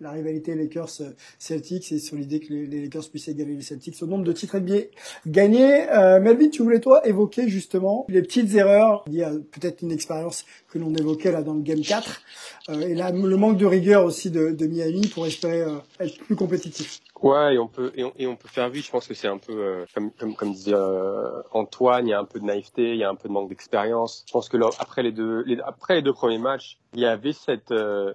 [0.00, 4.24] la rivalité Lakers-Celtics et sur l'idée que les, Lakers puissent égaler les Celtics au nombre
[4.24, 4.84] de titres NBA
[5.26, 5.88] gagnés.
[5.90, 10.44] Euh, Melvin, tu voulais toi évoquer justement les petites erreurs y a peut-être une expérience
[10.70, 12.22] que l'on évoquait là dans le Game 4
[12.70, 16.18] euh, et là le manque de rigueur aussi de, de Miami pour espérer euh, être
[16.18, 17.00] plus compétitif.
[17.24, 18.84] Ouais, et on peut et on, peut faire vite.
[18.84, 22.12] Je pense que c'est un peu euh, comme comme comme disait euh, Antoine, il y
[22.12, 24.26] a un peu de naïveté, il y a un peu de manque d'expérience.
[24.28, 27.32] Je pense que là, après les deux après les deux premiers matchs, il y avait
[27.32, 28.12] cette euh,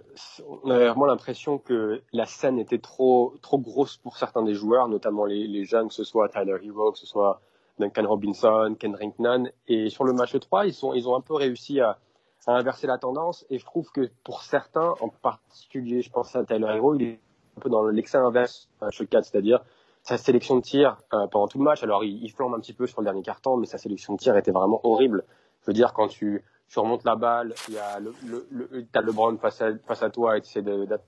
[0.64, 4.88] on avait vraiment l'impression que la scène était trop trop grosse pour certains des joueurs,
[4.90, 7.42] notamment les, les jeunes, que ce soit Tyler Hero, que ce soit
[7.80, 9.52] Duncan Robinson, Kendrick Nunn.
[9.68, 11.98] Et sur le match 3, ils sont ils ont un peu réussi à
[12.46, 13.44] à inverser la tendance.
[13.50, 17.20] Et je trouve que pour certains, en particulier, je pense à Tyler Hero, il est
[17.60, 19.64] un peu dans l'excès inverse chez 4, c'est-à-dire
[20.04, 21.84] sa sélection de tir euh, pendant tout le match.
[21.84, 24.20] Alors il, il, flambe un petit peu sur le dernier carton, mais sa sélection de
[24.20, 25.26] tir était vraiment horrible.
[25.62, 26.44] Je veux dire, quand tu,
[26.76, 28.14] remontes la balle, il y a le,
[28.50, 30.62] le, t'as LeBron face à, à toi et tu essaies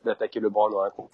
[0.03, 1.09] d'attaquer LeBron dans un coup.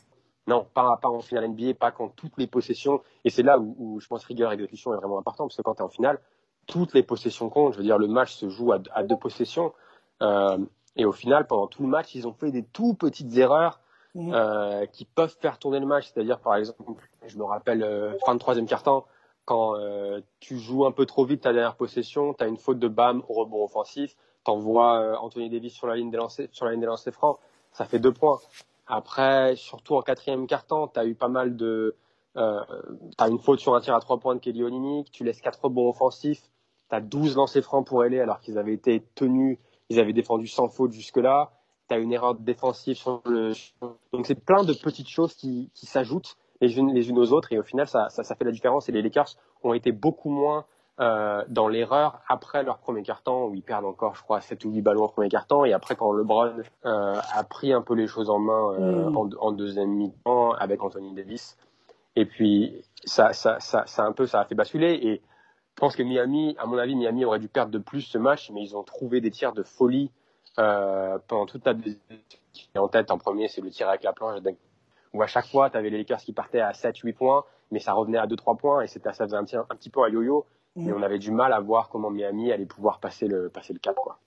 [0.47, 3.01] Non, pas, pas en finale NBA, pas quand toutes les possessions.
[3.25, 5.75] Et c'est là où, je pense rigueur et exécution est vraiment important, parce que quand
[5.75, 6.19] tu es en finale,
[6.67, 7.73] toutes les possessions comptent.
[7.73, 9.73] Je veux dire, le match se joue à, à deux possessions.
[10.21, 10.57] Euh,
[10.95, 13.81] et au final, pendant tout le match, ils ont fait des tout petites erreurs
[14.17, 14.33] Mhm.
[14.33, 16.11] euh, qui peuvent faire tourner le match.
[16.11, 16.81] C'est-à-dire, par exemple,
[17.27, 19.05] je me rappelle euh, fin de troisième quart-temps,
[19.45, 22.79] quand euh, tu joues un peu trop vite ta dernière possession, tu as une faute
[22.79, 26.65] de BAM au rebond offensif, t'envoies euh, Anthony Davis sur la ligne des lancers, sur
[26.65, 27.37] la ligne des lancers francs,
[27.71, 28.39] ça fait deux points.
[28.87, 31.95] Après, surtout en quatrième quart-temps, tu as eu pas mal de...
[32.37, 32.59] Euh,
[33.17, 35.41] tu as une faute sur un tir à trois points de Kelly Olynyk, tu laisses
[35.41, 36.41] quatre rebonds offensifs,
[36.89, 40.47] tu as 12 lancers francs pour aller alors qu'ils avaient été tenus, ils avaient défendu
[40.47, 41.51] sans faute jusque-là
[41.87, 43.53] tu as une erreur défensive sur le.
[44.11, 47.53] Donc c'est plein de petites choses qui, qui s'ajoutent les unes, les unes aux autres.
[47.53, 48.89] Et au final ça, ça, ça, fait la différence.
[48.89, 50.65] Et les Lakers ont été beaucoup moins
[50.99, 54.71] euh, dans l'erreur après leur premier carton où ils perdent encore je crois 7 ou
[54.71, 55.63] 8 ballons au premier carton.
[55.65, 56.53] Et après quand LeBron
[56.85, 59.17] euh, a pris un peu les choses en main euh, mm.
[59.17, 61.57] en, en, deuxième mi-temps avec Anthony Davis.
[62.15, 64.93] Et puis ça, ça, ça, ça un peu ça a fait basculer.
[64.93, 65.21] Et
[65.75, 68.49] je pense que Miami à mon avis Miami aurait dû perdre de plus ce match
[68.51, 70.11] mais ils ont trouvé des tirs de folie
[70.59, 71.73] euh, pendant toute ta
[72.75, 74.39] en tête en premier, c'est le tir avec la planche,
[75.13, 77.93] où à chaque fois, tu avais les Lakers qui partaient à 7-8 points, mais ça
[77.93, 80.45] revenait à 2-3 points, et c'était, ça faisait un petit, un petit peu un yo-yo,
[80.75, 80.89] mm.
[80.89, 83.79] et on avait du mal à voir comment Miami allait pouvoir passer le, passer le
[83.79, 83.95] cap.
[83.95, 84.17] Quoi.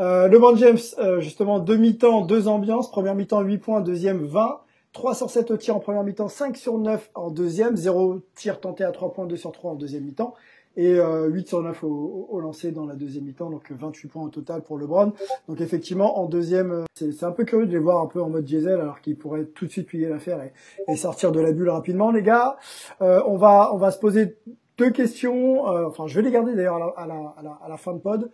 [0.00, 2.90] Euh, LeBron James, euh, justement, deux mi-temps, deux ambiances.
[2.90, 4.60] Première mi-temps, 8 points, deuxième, 20.
[4.92, 8.92] 307 au tir en première mi-temps, 5 sur 9 en deuxième, 0 tir tenté à
[8.92, 10.34] 3 points, 2 sur 3 en deuxième mi-temps
[10.76, 14.22] et euh, 8 sur 9 au, au, lancer dans la deuxième mi-temps, donc 28 points
[14.24, 15.12] au total pour LeBron.
[15.48, 18.28] Donc effectivement, en deuxième, euh, c'est un peu curieux de les voir un peu en
[18.28, 20.52] mode diesel, alors qu'ils pourraient tout de suite plier l'affaire et,
[20.92, 22.56] et, sortir de la bulle rapidement, les gars.
[23.02, 24.36] Euh, on va on va se poser
[24.78, 25.68] deux questions.
[25.68, 27.76] Euh, enfin, je vais les garder d'ailleurs à la, à, la, à, la, à la
[27.76, 28.30] fin de pod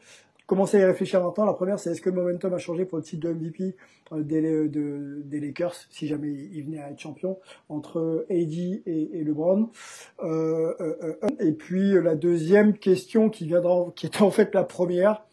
[0.47, 1.45] commencer à y réfléchir maintenant.
[1.45, 3.77] La première, c'est est-ce que le momentum a changé pour le titre de MVP
[4.13, 8.83] euh, des, de, des, Lakers, si jamais il venait à être champion, entre AD et,
[8.87, 9.71] et LeBron.
[10.23, 14.65] Euh, euh, euh, et puis la deuxième question qui viendra, qui est en fait la
[14.65, 15.25] première,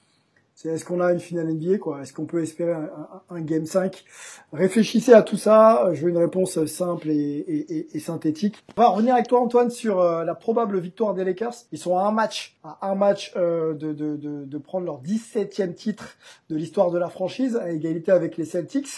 [0.61, 2.01] c'est est-ce qu'on a une finale NBA quoi?
[2.01, 2.73] Est-ce qu'on peut espérer
[3.29, 4.03] un, game 5
[4.51, 5.89] Réfléchissez à tout ça.
[5.93, 8.57] Je veux une réponse simple et, synthétique.
[8.75, 11.53] On va revenir avec toi Antoine sur euh, la probable victoire des Lakers.
[11.71, 16.17] Ils sont à un match, à un match euh, de, prendre leur 17e titre
[16.49, 18.89] de l'histoire de la franchise à égalité avec les Celtics.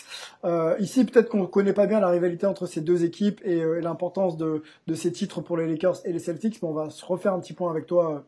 [0.43, 4.36] Euh, ici peut-être qu'on connaît pas bien la rivalité entre ces deux équipes et, l'importance
[4.36, 6.60] de, de ces titres pour les Lakers et les Celtics.
[6.63, 8.26] Mais on va se refaire un petit point avec toi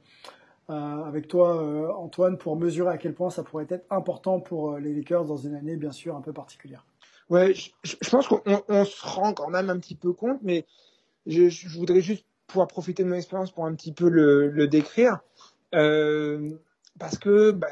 [0.69, 4.79] avec toi, euh, Antoine, pour mesurer à quel point ça pourrait être important pour euh,
[4.79, 6.85] les Lakers dans une année, bien sûr, un peu particulière.
[7.29, 10.65] Ouais, je, pense qu'on on se rend quand même un petit peu compte, mais
[11.25, 15.19] je, voudrais juste pouvoir profiter de mon expérience pour un petit peu le, décrire.
[15.73, 16.51] Euh,
[16.99, 17.69] parce que, bah,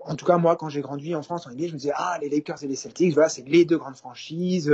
[0.00, 2.18] en tout cas, moi, quand j'ai grandi en France, en NBA, je me disais, ah,
[2.22, 4.72] les Lakers et les Celtics, voilà, c'est les deux grandes franchises.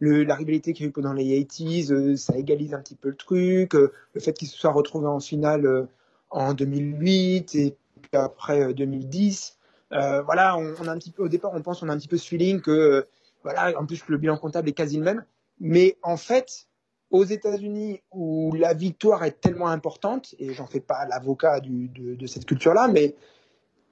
[0.00, 3.16] La rivalité qu'il y a eu pendant les 80s, ça égalise un petit peu le
[3.16, 3.74] truc.
[3.74, 5.88] Le fait qu'ils se soient retrouvés en finale
[6.32, 7.76] en 2008 et
[8.12, 9.58] après 2010.
[9.92, 11.98] Euh, euh, voilà, on, a un petit peu au départ, on pense on a un
[11.98, 13.02] petit peu ce feeling que euh,
[13.42, 15.24] voilà, en plus le bilan comptable est quasi le même.
[15.60, 16.66] Mais en fait,
[17.10, 22.26] aux États-Unis où la victoire est tellement importante, et j'en fais pas l'avocat de, de,
[22.26, 23.14] cette culture-là, mais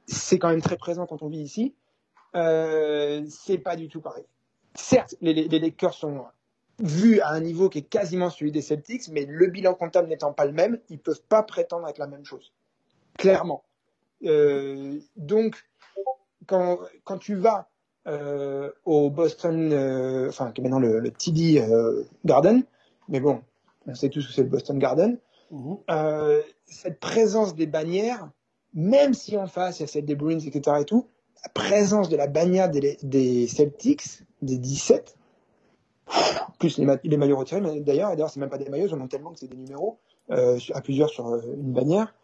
[0.07, 1.75] c'est quand même très présent quand on vit ici.
[2.35, 4.25] Euh, c'est pas du tout pareil.
[4.75, 6.25] Certes, les, les, les Lakers sont
[6.81, 10.33] vu à un niveau qui est quasiment celui des Celtics, mais le bilan comptable n'étant
[10.33, 12.53] pas le même, ils peuvent pas prétendre être la même chose.
[13.19, 13.63] Clairement.
[14.25, 15.65] Euh, donc,
[16.47, 17.69] quand, quand tu vas
[18.07, 22.63] euh, au Boston, euh, enfin, qui est maintenant le, le TD euh, Garden,
[23.09, 23.43] mais bon,
[23.87, 25.19] on sait tous que c'est le Boston Garden,
[25.51, 25.75] mmh.
[26.67, 28.31] cette présence des bannières,
[28.73, 30.79] même si en face il y a celle des Bruins, etc.
[30.81, 31.09] et tout,
[31.43, 35.17] la présence de la bannière des, des Celtics, des 17,
[36.59, 39.09] plus les, ma les maillots retirés, d'ailleurs, d'ailleurs, c'est même pas des maillots, j'en ai
[39.09, 39.99] tellement que c'est des numéros,
[40.31, 42.15] euh, à plusieurs sur euh, une bannière.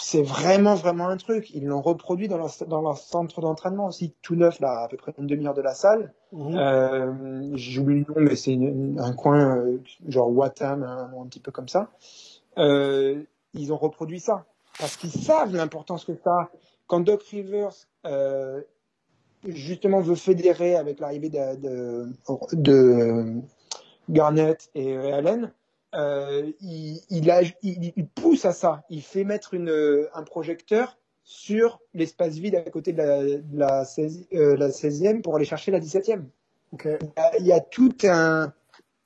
[0.00, 1.50] C'est vraiment, vraiment un truc.
[1.50, 4.96] Ils l'ont reproduit dans leur, dans leur centre d'entraînement aussi, tout neuf, là, à peu
[4.96, 6.12] près une demi-heure de la salle.
[6.32, 6.56] Mmh.
[6.56, 8.58] Euh, J'oublie le nom, mais c'est
[8.98, 11.90] un coin euh, genre Watam, un, un, petit peu comme ça.
[12.56, 14.44] Ils ont reproduit ça.
[14.78, 16.50] Parce qu'ils savent l'importance que ça
[16.86, 17.74] Quand Doc Rivers
[19.46, 22.06] justement veut fédérer avec l'arrivée de, de,
[22.52, 23.40] de,
[24.08, 25.52] Garnett et Allen,
[25.94, 28.84] euh, il, il, a, il, il, pousse à ça.
[28.88, 33.84] Il fait mettre une, un projecteur sur l'espace vide à côté de la, de la,
[33.84, 36.22] 16, euh, la 16e pour aller chercher la 17e.
[36.72, 36.98] Okay.
[37.00, 38.52] Il, y a, il y a tout un,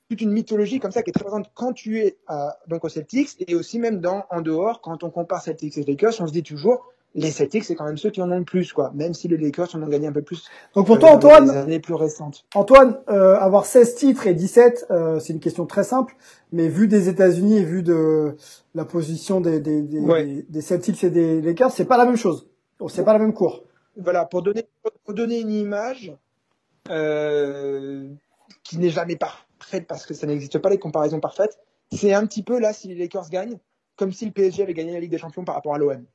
[0.09, 2.89] toute une mythologie comme ça qui est très présente quand tu es à, donc aux
[2.89, 6.31] Celtics et aussi même dans, en dehors, quand on compare Celtics et Lakers, on se
[6.31, 6.85] dit toujours
[7.17, 8.91] les Celtics, c'est quand même ceux qui en ont le plus, quoi.
[8.93, 10.45] Même si les Lakers en ont gagné un peu plus.
[10.75, 12.45] Donc pour toi, euh, Antoine, les années plus récentes.
[12.53, 16.15] Antoine, euh, avoir 16 titres et 17, euh, c'est une question très simple.
[16.51, 18.35] Mais vu des États-Unis et vu de
[18.75, 20.25] la position des, des, des, ouais.
[20.25, 22.47] des, des Celtics et des Lakers, c'est pas la même chose.
[22.87, 23.63] C'est pas la même cour.
[23.97, 24.67] Voilà, pour donner,
[25.03, 26.15] pour donner une image
[26.91, 28.07] euh,
[28.63, 31.57] qui n'est jamais parfaite parce que ça n'existe pas les comparaisons parfaites.
[31.91, 33.57] C'est un petit peu là si les Lakers gagnent,
[33.95, 36.05] comme si le PSG avait gagné la Ligue des Champions par rapport à l'OM.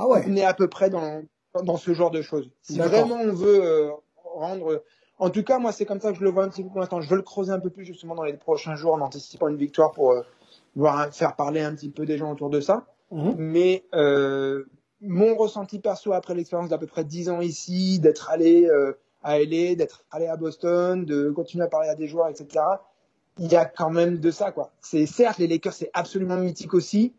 [0.00, 0.24] Ah ouais.
[0.26, 1.22] On est à peu près dans,
[1.62, 2.50] dans ce genre de choses.
[2.62, 3.90] Si vraiment on veut euh,
[4.24, 4.82] rendre.
[5.18, 6.80] En tout cas, moi, c'est comme ça que je le vois un petit peu pour
[6.80, 7.00] l'instant.
[7.00, 9.58] Je veux le creuser un peu plus justement dans les prochains jours en anticipant une
[9.58, 10.22] victoire pour euh,
[10.76, 12.86] voir faire parler un petit peu des gens autour de ça.
[13.10, 13.32] Mmh.
[13.36, 14.64] Mais euh,
[15.00, 19.38] mon ressenti perso après l'expérience d'à peu près 10 ans ici, d'être allé euh, à
[19.38, 22.64] LA, d'être allé à Boston, de continuer à parler à des joueurs, etc.
[23.38, 24.72] Il y a quand même de ça, quoi.
[24.80, 27.14] C'est certes les Lakers, c'est absolument mythique aussi,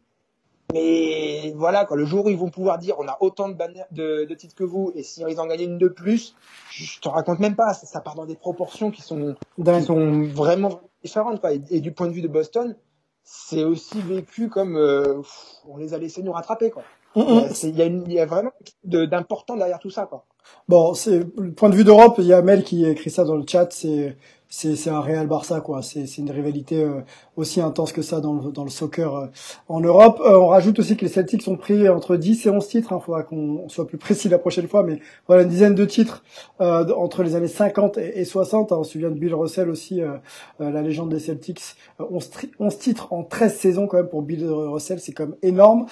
[0.73, 3.55] mais voilà, quoi, le jour où ils vont pouvoir dire on a autant de,
[3.91, 6.35] de, de titres que vous, et si ils en gagnent une de plus,
[6.71, 10.23] je te raconte même pas, ça, ça part dans des proportions qui sont, qui sont
[10.23, 11.41] vraiment différentes.
[11.41, 11.53] Quoi.
[11.53, 12.75] Et, et, du point de vue de Boston,
[13.23, 15.21] c'est aussi vécu comme euh,
[15.67, 16.71] on les a laissés nous rattraper.
[16.71, 16.83] Quoi.
[17.15, 17.67] Mm -hmm.
[17.69, 18.53] Il y, a une, il y a vraiment
[18.83, 20.05] d'important derrière tout ça.
[20.05, 20.25] Quoi.
[20.67, 22.15] Bon, c'est le point de vue d'Europe.
[22.19, 23.67] Il y a Mel qui écrit ça dans le chat.
[23.71, 24.17] C'est
[24.53, 25.81] c'est un Real Barça quoi.
[25.81, 26.99] C'est une rivalité euh,
[27.37, 29.27] aussi intense que ça dans le, dans le soccer euh,
[29.69, 30.21] en Europe.
[30.25, 32.89] Euh, on rajoute aussi que les Celtics sont pris entre 10 et 11 titres.
[32.91, 32.99] Il hein.
[32.99, 36.23] faudra qu'on soit plus précis la prochaine fois, mais voilà une dizaine de titres
[36.59, 38.71] entre les années 50 et, 60.
[38.71, 38.75] Hein.
[38.79, 40.01] On se souvient de Bill Russell aussi,
[40.59, 41.61] la légende des Celtics.
[41.99, 45.85] 11, 11, titres en 13 saisons quand même pour Bill Russell, c'est quand même énorme.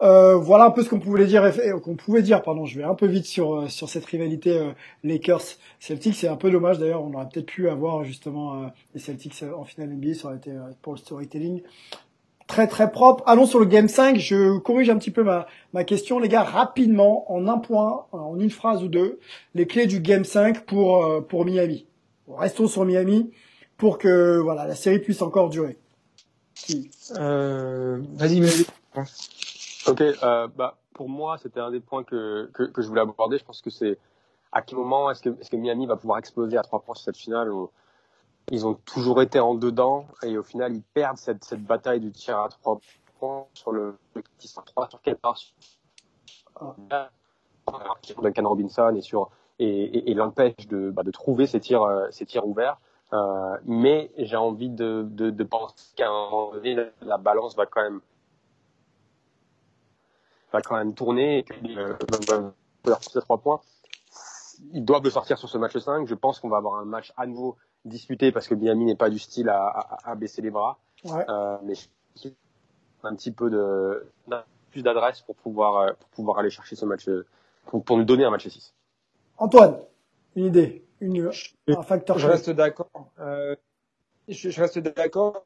[0.00, 1.50] voilà un peu ce qu'on pouvait dire.
[1.82, 2.64] Qu'on pouvait dire, pardon.
[2.64, 4.72] Je vais un peu vite sur sur cette rivalité
[5.02, 5.42] Lakers
[5.80, 6.14] Celtics.
[6.14, 7.02] C'est un peu dommage d'ailleurs.
[7.02, 10.36] On aurait peut-être pu avoir justement euh, les Celtics euh, en finale NBA, ça aurait
[10.36, 11.62] été euh, pour le storytelling
[12.46, 13.24] très très propre.
[13.26, 14.18] Allons sur le Game 5.
[14.18, 18.38] Je corrige un petit peu ma, ma question, les gars, rapidement, en un point, en
[18.38, 19.18] une phrase ou deux,
[19.54, 21.86] les clés du Game 5 pour, pour Miami.
[22.28, 23.32] Restons sur Miami
[23.76, 25.78] pour que voilà la série puisse encore durer.
[27.18, 28.66] Euh, Vas-y, vas-y.
[29.86, 33.38] Ok, euh, bah, pour moi, c'était un des points que, que, que, je voulais aborder.
[33.38, 33.98] Je pense que c'est
[34.52, 37.04] à quel moment est-ce que, est-ce que Miami va pouvoir exploser à trois points sur
[37.04, 37.50] cette finale
[38.50, 42.12] ils ont toujours été en dedans et au final ils perdent cette, cette bataille du
[42.12, 42.78] tir à trois
[43.18, 45.38] points sur le, petit 3 sur quelle part
[48.22, 52.06] Duncan Robinson et sur et, et, et l'empêche de, bah, de trouver ces tirs euh,
[52.10, 52.78] ces tirs ouverts.
[53.12, 57.66] Euh, mais j'ai envie de, de, de penser qu'à un moment donné la balance va
[57.66, 58.00] quand même
[60.52, 62.50] va quand même tourner et que euh,
[63.00, 63.60] ces trois points
[64.72, 67.12] ils doivent le sortir sur ce match 5 je pense qu'on va avoir un match
[67.16, 70.50] à nouveau disputé parce que Miami n'est pas du style à, à, à baisser les
[70.50, 70.78] bras.
[71.04, 71.24] Ouais.
[71.28, 71.74] Euh, mais
[73.02, 74.06] un petit peu de
[74.70, 77.08] plus d'adresse pour pouvoir euh, pour pouvoir aller chercher ce match
[77.66, 78.74] pour, pour nous donner un match 6.
[79.36, 79.78] Antoine,
[80.36, 81.30] une idée, une
[81.68, 82.18] un facteur.
[82.18, 83.10] Je reste d'accord.
[83.18, 83.56] Euh,
[84.28, 85.44] je, je, reste d'accord.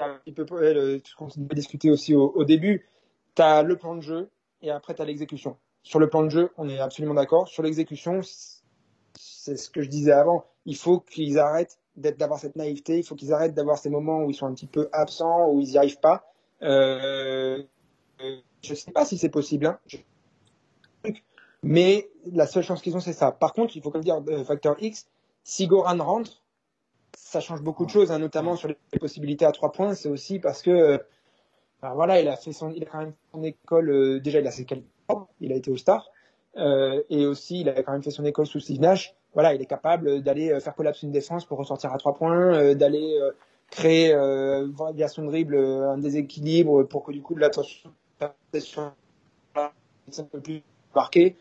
[0.00, 2.88] Un petit peu euh, ce qu'on a discuté aussi au, au début.
[3.34, 4.30] Tu as le plan de jeu
[4.62, 5.56] et après tu as l'exécution.
[5.84, 7.46] Sur le plan de jeu, on est absolument d'accord.
[7.46, 8.20] Sur l'exécution,
[9.14, 10.46] c'est ce que je disais avant.
[10.64, 12.98] Il faut qu'ils arrêtent d'avoir cette naïveté.
[12.98, 15.60] Il faut qu'ils arrêtent d'avoir ces moments où ils sont un petit peu absents, où
[15.60, 16.24] ils n'y arrivent pas.
[16.62, 17.62] Euh,
[18.62, 19.78] je ne sais pas si c'est possible, hein.
[21.62, 23.30] mais la seule chance qu'ils ont, c'est ça.
[23.30, 25.06] Par contre, il faut comme dire euh, facteur X.
[25.42, 26.42] Si Goran rentre,
[27.14, 29.94] ça change beaucoup de choses, hein, notamment sur les possibilités à trois points.
[29.94, 30.98] C'est aussi parce que, euh,
[31.82, 33.90] ben voilà, il a fait son, il a quand même son école.
[33.90, 34.64] Euh, déjà, il a ses
[35.40, 36.10] il a été au Star.
[36.56, 39.14] Euh, et aussi, il a quand même fait son école sous Steve Nash.
[39.34, 42.54] Voilà, il est capable d'aller euh, faire collapse une défense pour ressortir à trois points,
[42.54, 43.18] euh, d'aller
[43.70, 44.14] créer
[44.94, 47.90] via son dribble un déséquilibre pour que du coup de l'attention
[48.20, 49.72] un
[50.30, 50.62] peu plus
[50.94, 51.36] marqué.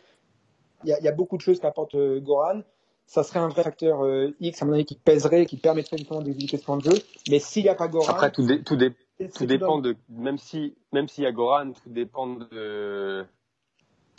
[0.83, 2.61] Il y, a, il y a beaucoup de choses qu'apporte Goran.
[3.05, 3.99] Ça serait un vrai facteur
[4.39, 6.97] X, à mon avis, qui pèserait, qui permettrait justement d'exécuter ce plan de jeu.
[7.29, 8.11] Mais s'il n'y a pas Goran.
[8.11, 8.93] Après, tout, dé, tout, dé,
[9.35, 13.25] tout dépend de, même si, même s'il y a Goran, tout dépend de,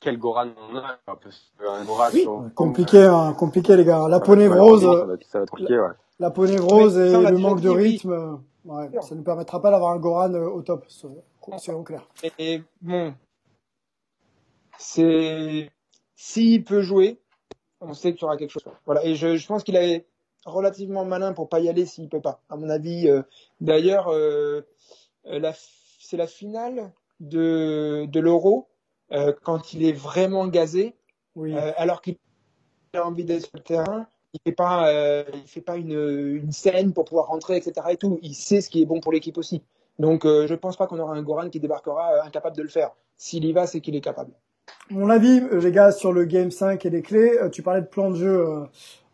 [0.05, 0.99] quel Goran on a.
[1.07, 4.07] Un Goran oui, compliqué, hein, compliqué les gars.
[4.09, 5.88] La peau névrose, ça va, compliqué, ouais.
[6.21, 9.93] la peau névrose et le manque de rythme, ouais, ça ne nous permettra pas d'avoir
[9.93, 12.07] un Goran euh, au top, c'est clair.
[12.38, 13.14] Et, bon,
[14.79, 15.71] c'est
[16.14, 17.19] s'il peut jouer,
[17.81, 18.64] on sait qu'il y aura quelque chose.
[18.85, 20.07] Voilà, et je, je pense qu'il est
[20.45, 22.43] relativement malin pour pas y aller s'il peut pas.
[22.51, 23.23] À mon avis, euh,
[23.61, 24.61] d'ailleurs, euh,
[25.27, 25.53] euh
[25.99, 28.69] c'est la finale de, de l'Euro
[29.12, 30.95] euh, quand il est vraiment gazé,
[31.37, 31.55] oui.
[31.55, 32.17] euh, alors qu'il
[32.95, 35.93] a envie d'être sur le terrain, il fait pas, euh, il fait pas une,
[36.43, 37.87] une, scène pour pouvoir rentrer, etc.
[37.90, 38.19] Et tout.
[38.23, 39.62] Il sait ce qui est bon pour l'équipe aussi.
[39.99, 42.90] Donc, je pense pas qu'on aura un Goran qui débarquera incapable de le faire.
[43.17, 44.33] S'il y va, c'est qu'il est capable.
[44.90, 48.11] Mon avis, les gars, sur le Game 5 et les clés, tu parlais de plan
[48.11, 48.45] de jeu,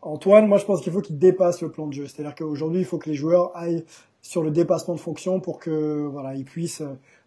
[0.01, 0.47] Antoine.
[0.47, 2.07] Moi, je pense qu'il faut qu'il dépasse le plan de jeu.
[2.07, 3.85] C'est-à-dire qu'aujourd'hui, il faut que les joueurs aillent
[4.23, 6.81] sur le dépassement de fonction pour que voilà, ils puissent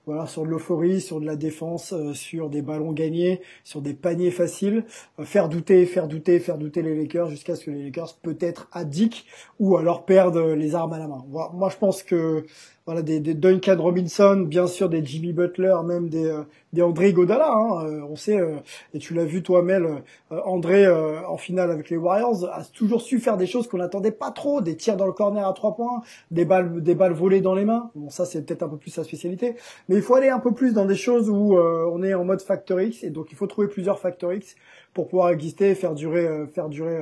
[0.06, 3.94] voilà, sur de l'euphorie, sur de la défense, euh, sur des ballons gagnés, sur des
[3.94, 4.84] paniers faciles,
[5.18, 8.68] euh, faire douter, faire douter, faire douter les Lakers jusqu'à ce que les Lakers peut-être
[8.72, 9.26] addiquent
[9.58, 11.24] ou alors perdent les armes à la main.
[11.28, 12.44] Moi, je pense que
[12.86, 16.42] voilà des, Duncan Robinson, bien sûr des Jimmy Butler, même des, euh,
[16.74, 17.50] des André Godala.
[17.50, 18.56] Hein, euh, on sait, euh,
[18.92, 23.20] et tu l'as vu toi, Mel, André en finale avec les Warriors a toujours su
[23.20, 26.02] faire des choses qu'on n'attendait pas trop, des tirs dans le corner à trois points,
[26.30, 27.90] des balles, des balles volées dans les mains.
[27.94, 29.56] Bon, ça c'est peut-être un peu plus sa spécialité,
[29.88, 32.42] mais il faut aller un peu plus dans des choses où on est en mode
[32.42, 34.56] Factor X, et donc il faut trouver plusieurs Factor X
[34.92, 37.00] pour pouvoir exister, et faire durer, faire durer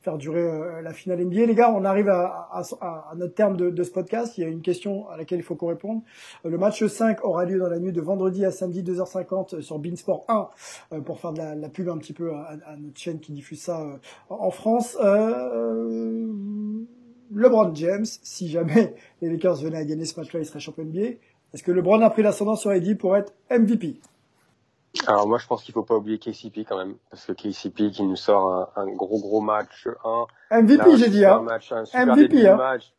[0.00, 1.46] faire durer euh, la finale NBA.
[1.46, 4.38] Les gars, on arrive à, à, à notre terme de, de, ce podcast.
[4.38, 6.02] Il y a une question à laquelle il faut qu'on réponde.
[6.44, 9.78] Euh, le match 5 aura lieu dans la nuit de vendredi à samedi 2h50 sur
[9.78, 10.48] Beansport 1
[10.92, 13.60] euh, pour faire de la, la, pub un petit peu à, notre chaîne qui diffuse
[13.60, 13.84] ça
[14.30, 14.96] en France.
[15.02, 16.26] Euh,
[17.34, 21.16] LeBron James, si jamais les Lakers venaient à gagner ce match-là, il serait champion NBA.
[21.54, 24.00] Est-ce que LeBron a pris l'ascendant sur Eddie pour être MVP
[25.06, 28.02] Alors moi je pense qu'il faut pas oublier KCP quand même parce que KCP qui
[28.02, 29.86] nous sort un, un gros gros match
[30.50, 31.40] 1 MVP j'ai dit hein.
[31.42, 32.52] match, un super MVP, début hein.
[32.52, 32.92] de match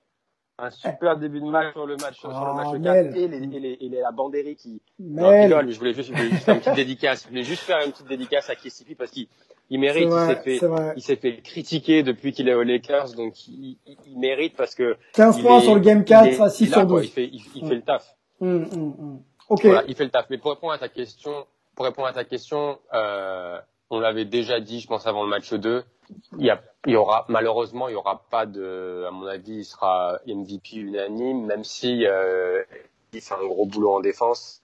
[0.60, 3.18] un super début de match sur le match sur Ah, le match 4 Mel.
[3.18, 6.14] et, les, et, les, et les- la Bandéry qui non, rigole, mais je voulais juste,
[6.14, 9.28] faire une petite dédicace je voulais juste faire une petite dédicace à KCP parce qu'il
[9.72, 10.60] il mérite il s'est fait
[10.96, 14.76] il s'est fait critiquer depuis qu'il est aux Lakers donc il, il- il mérite parce
[14.76, 16.72] que 15 il points est- sur le game il 4 est- à 6 il est
[16.72, 17.06] là, sur quoi, 12.
[17.08, 19.22] il fait il, il fait le taf hum, hum.
[19.50, 19.66] Ok.
[19.66, 20.28] voilà, il fait le taf.
[20.30, 21.32] Mais pour répondre à ta question,
[21.80, 23.58] pour répondre à ta question, euh,
[23.90, 25.86] on l'avait déjà dit, je pense avant le match 2.
[26.38, 29.60] Il y, a, il y aura malheureusement, il y aura pas de, à mon avis,
[29.60, 32.62] il sera MVP unanime, même si euh,
[33.14, 34.62] il fait un gros boulot en défense.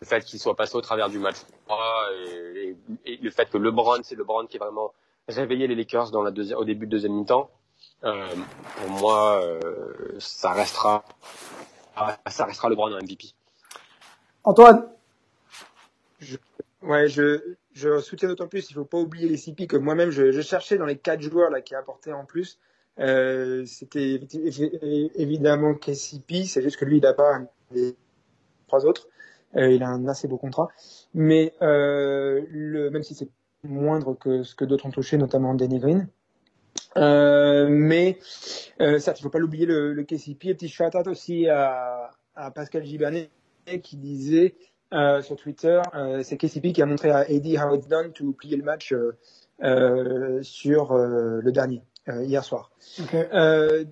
[0.00, 1.36] Le fait qu'il soit passé au travers du match
[1.68, 1.78] 3
[2.34, 4.92] et, et- et le fait que LeBron, c'est LeBron qui est vraiment
[5.28, 7.48] réveillé les Lakers dans la deuxième, au début de deuxième mi-temps.
[8.02, 8.26] Euh,
[8.78, 11.04] pour moi, euh, ça restera,
[12.26, 13.26] ça restera LeBron en MVP.
[14.42, 14.88] Antoine,
[16.86, 20.30] Ouais, je, je soutiens d'autant plus, il faut pas oublier les CP que moi-même, je,
[20.30, 22.60] je cherchais dans les quatre joueurs là qui apportaient en plus.
[23.00, 27.40] Euh, C'était évi- évi- évidemment KCP, c'est juste que lui, il n'a pas
[27.72, 27.96] les
[28.68, 29.08] trois autres.
[29.56, 30.68] Euh, il a un assez beau contrat.
[31.12, 33.28] Mais euh, même si c'est
[33.64, 36.08] moindre que ce que d'autres ont touché, notamment Danny Green.
[36.96, 40.48] Mais certes, il faut pas l'oublier le, le KCP.
[40.48, 43.30] Et petit shout-out aussi à, à Pascal Gibanet
[43.82, 44.54] qui disait
[44.92, 48.32] euh, sur Twitter, euh, c'est KCP qui a montré à Eddie how it's done to
[48.32, 49.16] plier le match euh,
[49.62, 52.70] euh, sur euh, le dernier, euh, hier soir.
[53.00, 53.14] ok.
[53.14, 53.84] Euh,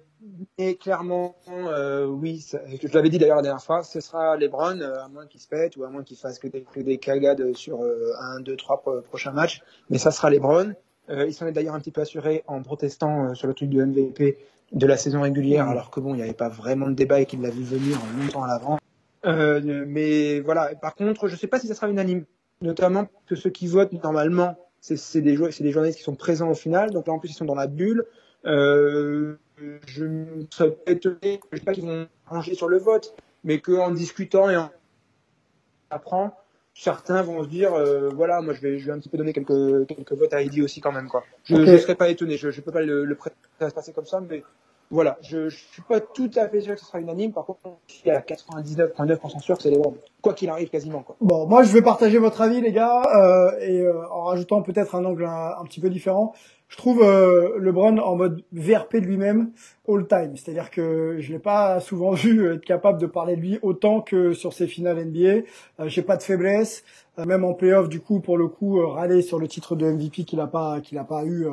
[0.57, 4.81] et clairement, euh, oui, ça- je l'avais dit d'ailleurs la dernière fois, ce sera LeBron,
[4.81, 6.97] euh, à moins qu'il se pète ou à moins qu'il fasse que des, que des
[6.99, 10.73] cagades sur euh, un, deux, trois pro- prochains matchs, mais ça sera LeBron.
[11.11, 13.69] Euh, il s'en est d'ailleurs un petit peu assuré en protestant euh, sur le truc
[13.69, 14.39] du MVP
[14.73, 15.73] de la saison régulière, Mhm.
[15.73, 17.99] alors que bon, il n'y avait pas vraiment de débat et qu'il l'a vu venir
[18.19, 18.79] longtemps à l'avant.
[19.25, 20.75] Euh, mais voilà.
[20.75, 22.25] Par contre, je sais pas si ça sera unanime,
[22.61, 26.91] notamment que ceux qui votent normalement, c'est des des journalistes qui sont présents au final.
[26.91, 28.05] Donc là, en plus, ils sont dans la bulle.
[28.47, 29.37] Euh,
[29.87, 33.15] je ne serais pas étonné, je sais pas qu'ils vont ranger sur le vote,
[33.45, 34.71] mais qu'en discutant et en
[35.91, 36.37] apprend,
[36.75, 39.33] certains vont se dire, euh, voilà, moi je vais, je vais un petit peu donner
[39.33, 41.25] quelques, quelques votes à Heidi aussi quand même, quoi.
[41.45, 43.93] Je ne serais pas étonné, je, je peux pas le, le prêter à se passer
[43.93, 44.43] comme ça, mais
[44.91, 47.61] voilà, je, je suis pas tout à fait sûr que ce sera unanime, par contre,
[47.87, 49.97] je suis à 99,9% sûr que c'est les Browns.
[50.23, 51.17] Quoi qu'il arrive, quasiment, quoi.
[51.21, 54.95] Bon, moi je vais partager votre avis, les gars, euh, et euh, en rajoutant peut-être
[54.95, 56.33] un angle un petit peu différent.
[56.75, 59.53] Je trouve euh, LeBron en mode VRP de lui-même
[59.89, 63.59] all time, c'est-à-dire que je l'ai pas souvent vu être capable de parler de lui
[63.63, 65.21] autant que sur ses finales NBA.
[65.79, 66.83] Euh, J'ai pas de faiblesse,
[67.21, 69.87] Euh, même en playoff du coup pour le coup euh, râler sur le titre de
[69.87, 71.47] MVP qu'il a pas qu'il a pas eu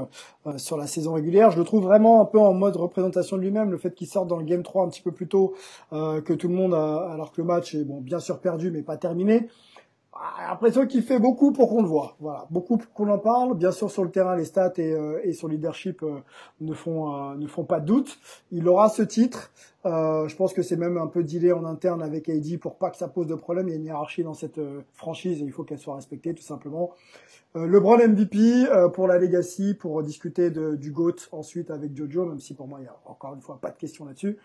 [0.58, 1.52] sur la saison régulière.
[1.52, 4.28] Je le trouve vraiment un peu en mode représentation de lui-même, le fait qu'il sorte
[4.28, 5.54] dans le game 3 un petit peu plus tôt
[5.92, 8.98] que tout le monde, alors que le match est bon bien sûr perdu mais pas
[8.98, 9.50] terminé.
[10.14, 12.18] Ah, l'impression qu'il fait beaucoup pour qu'on le voit.
[12.20, 13.56] Voilà, beaucoup pour qu'on en parle.
[13.58, 16.20] Bien sûr, sur le terrain, les stats et, euh, et son leadership euh,
[16.60, 18.20] ne font euh, ne font pas de doute.
[18.52, 19.52] Il aura ce titre.
[19.86, 22.92] Euh, je pense que c'est même un peu dealé en interne avec AD pour pas
[22.92, 23.68] que ça pose de problème.
[23.68, 26.34] Il y a une hiérarchie dans cette euh, franchise et il faut qu'elle soit respectée
[26.34, 26.92] tout simplement.
[27.56, 32.40] Euh, LeBron MVP pour la legacy, pour discuter de, du GOAT ensuite avec Jojo, même
[32.40, 34.38] si pour moi il y a encore une fois pas de question là-dessus.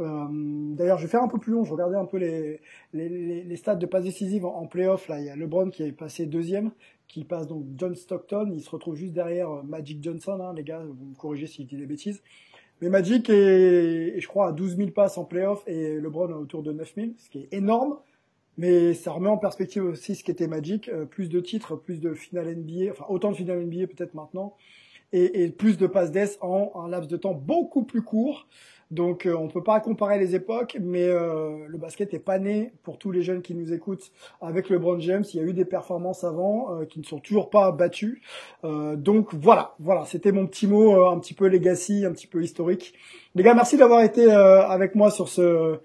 [0.00, 1.64] Euh, D'ailleurs, je vais faire un peu plus long.
[1.64, 2.60] Je regardais un peu les,
[2.92, 5.08] les, les, les de passes décisives en, en playoff.
[5.08, 6.70] Là, il y a LeBron qui est passé deuxième,
[7.08, 8.50] qui passe donc John Stockton.
[8.52, 10.38] Il se retrouve juste derrière euh, Magic Johnson.
[10.40, 12.22] Hein, les gars, vous me corrigez si je dis des bêtises.
[12.80, 16.72] Mais Magic est, je crois, à 12 000 passes en playoff et LeBron autour de
[16.72, 17.96] 9 000, ce qui est énorme.
[18.56, 20.88] Mais ça remet en perspective aussi ce qu'était Magic.
[20.88, 24.54] Euh, plus de titres, plus de finales NBA, enfin autant de finales NBA peut-être maintenant,
[25.12, 28.48] et, et plus de passes d'ess en un laps de temps beaucoup plus court.
[28.90, 32.72] Donc euh, on peut pas comparer les époques, mais euh, le basket est pas né
[32.82, 35.24] pour tous les jeunes qui nous écoutent avec LeBron James.
[35.32, 38.22] Il y a eu des performances avant euh, qui ne sont toujours pas battues.
[38.62, 42.94] Donc voilà, voilà, c'était mon petit mot, un petit peu legacy, un petit peu historique.
[43.34, 45.78] Les gars, merci d'avoir été avec moi sur ce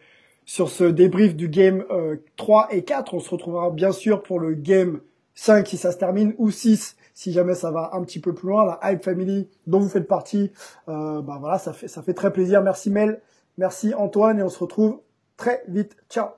[0.49, 3.13] sur ce débrief du game euh, 3 et 4.
[3.13, 4.99] On se retrouvera bien sûr pour le game
[5.35, 8.47] 5 si ça se termine ou 6 si jamais ça va un petit peu plus
[8.47, 8.65] loin.
[8.65, 10.53] La Hype Family dont vous faites partie,
[10.87, 12.61] euh, bah voilà, ça fait très plaisir.
[12.61, 13.19] Merci Mel,
[13.57, 15.01] merci Antoine et on se retrouve
[15.35, 15.97] très vite.
[16.09, 16.29] Ciao.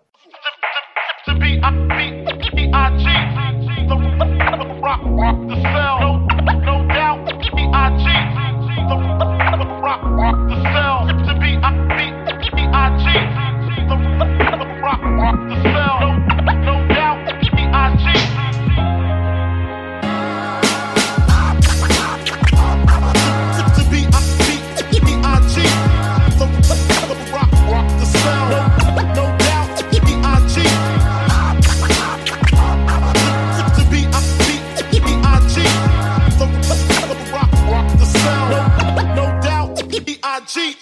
[40.54, 40.81] cheat.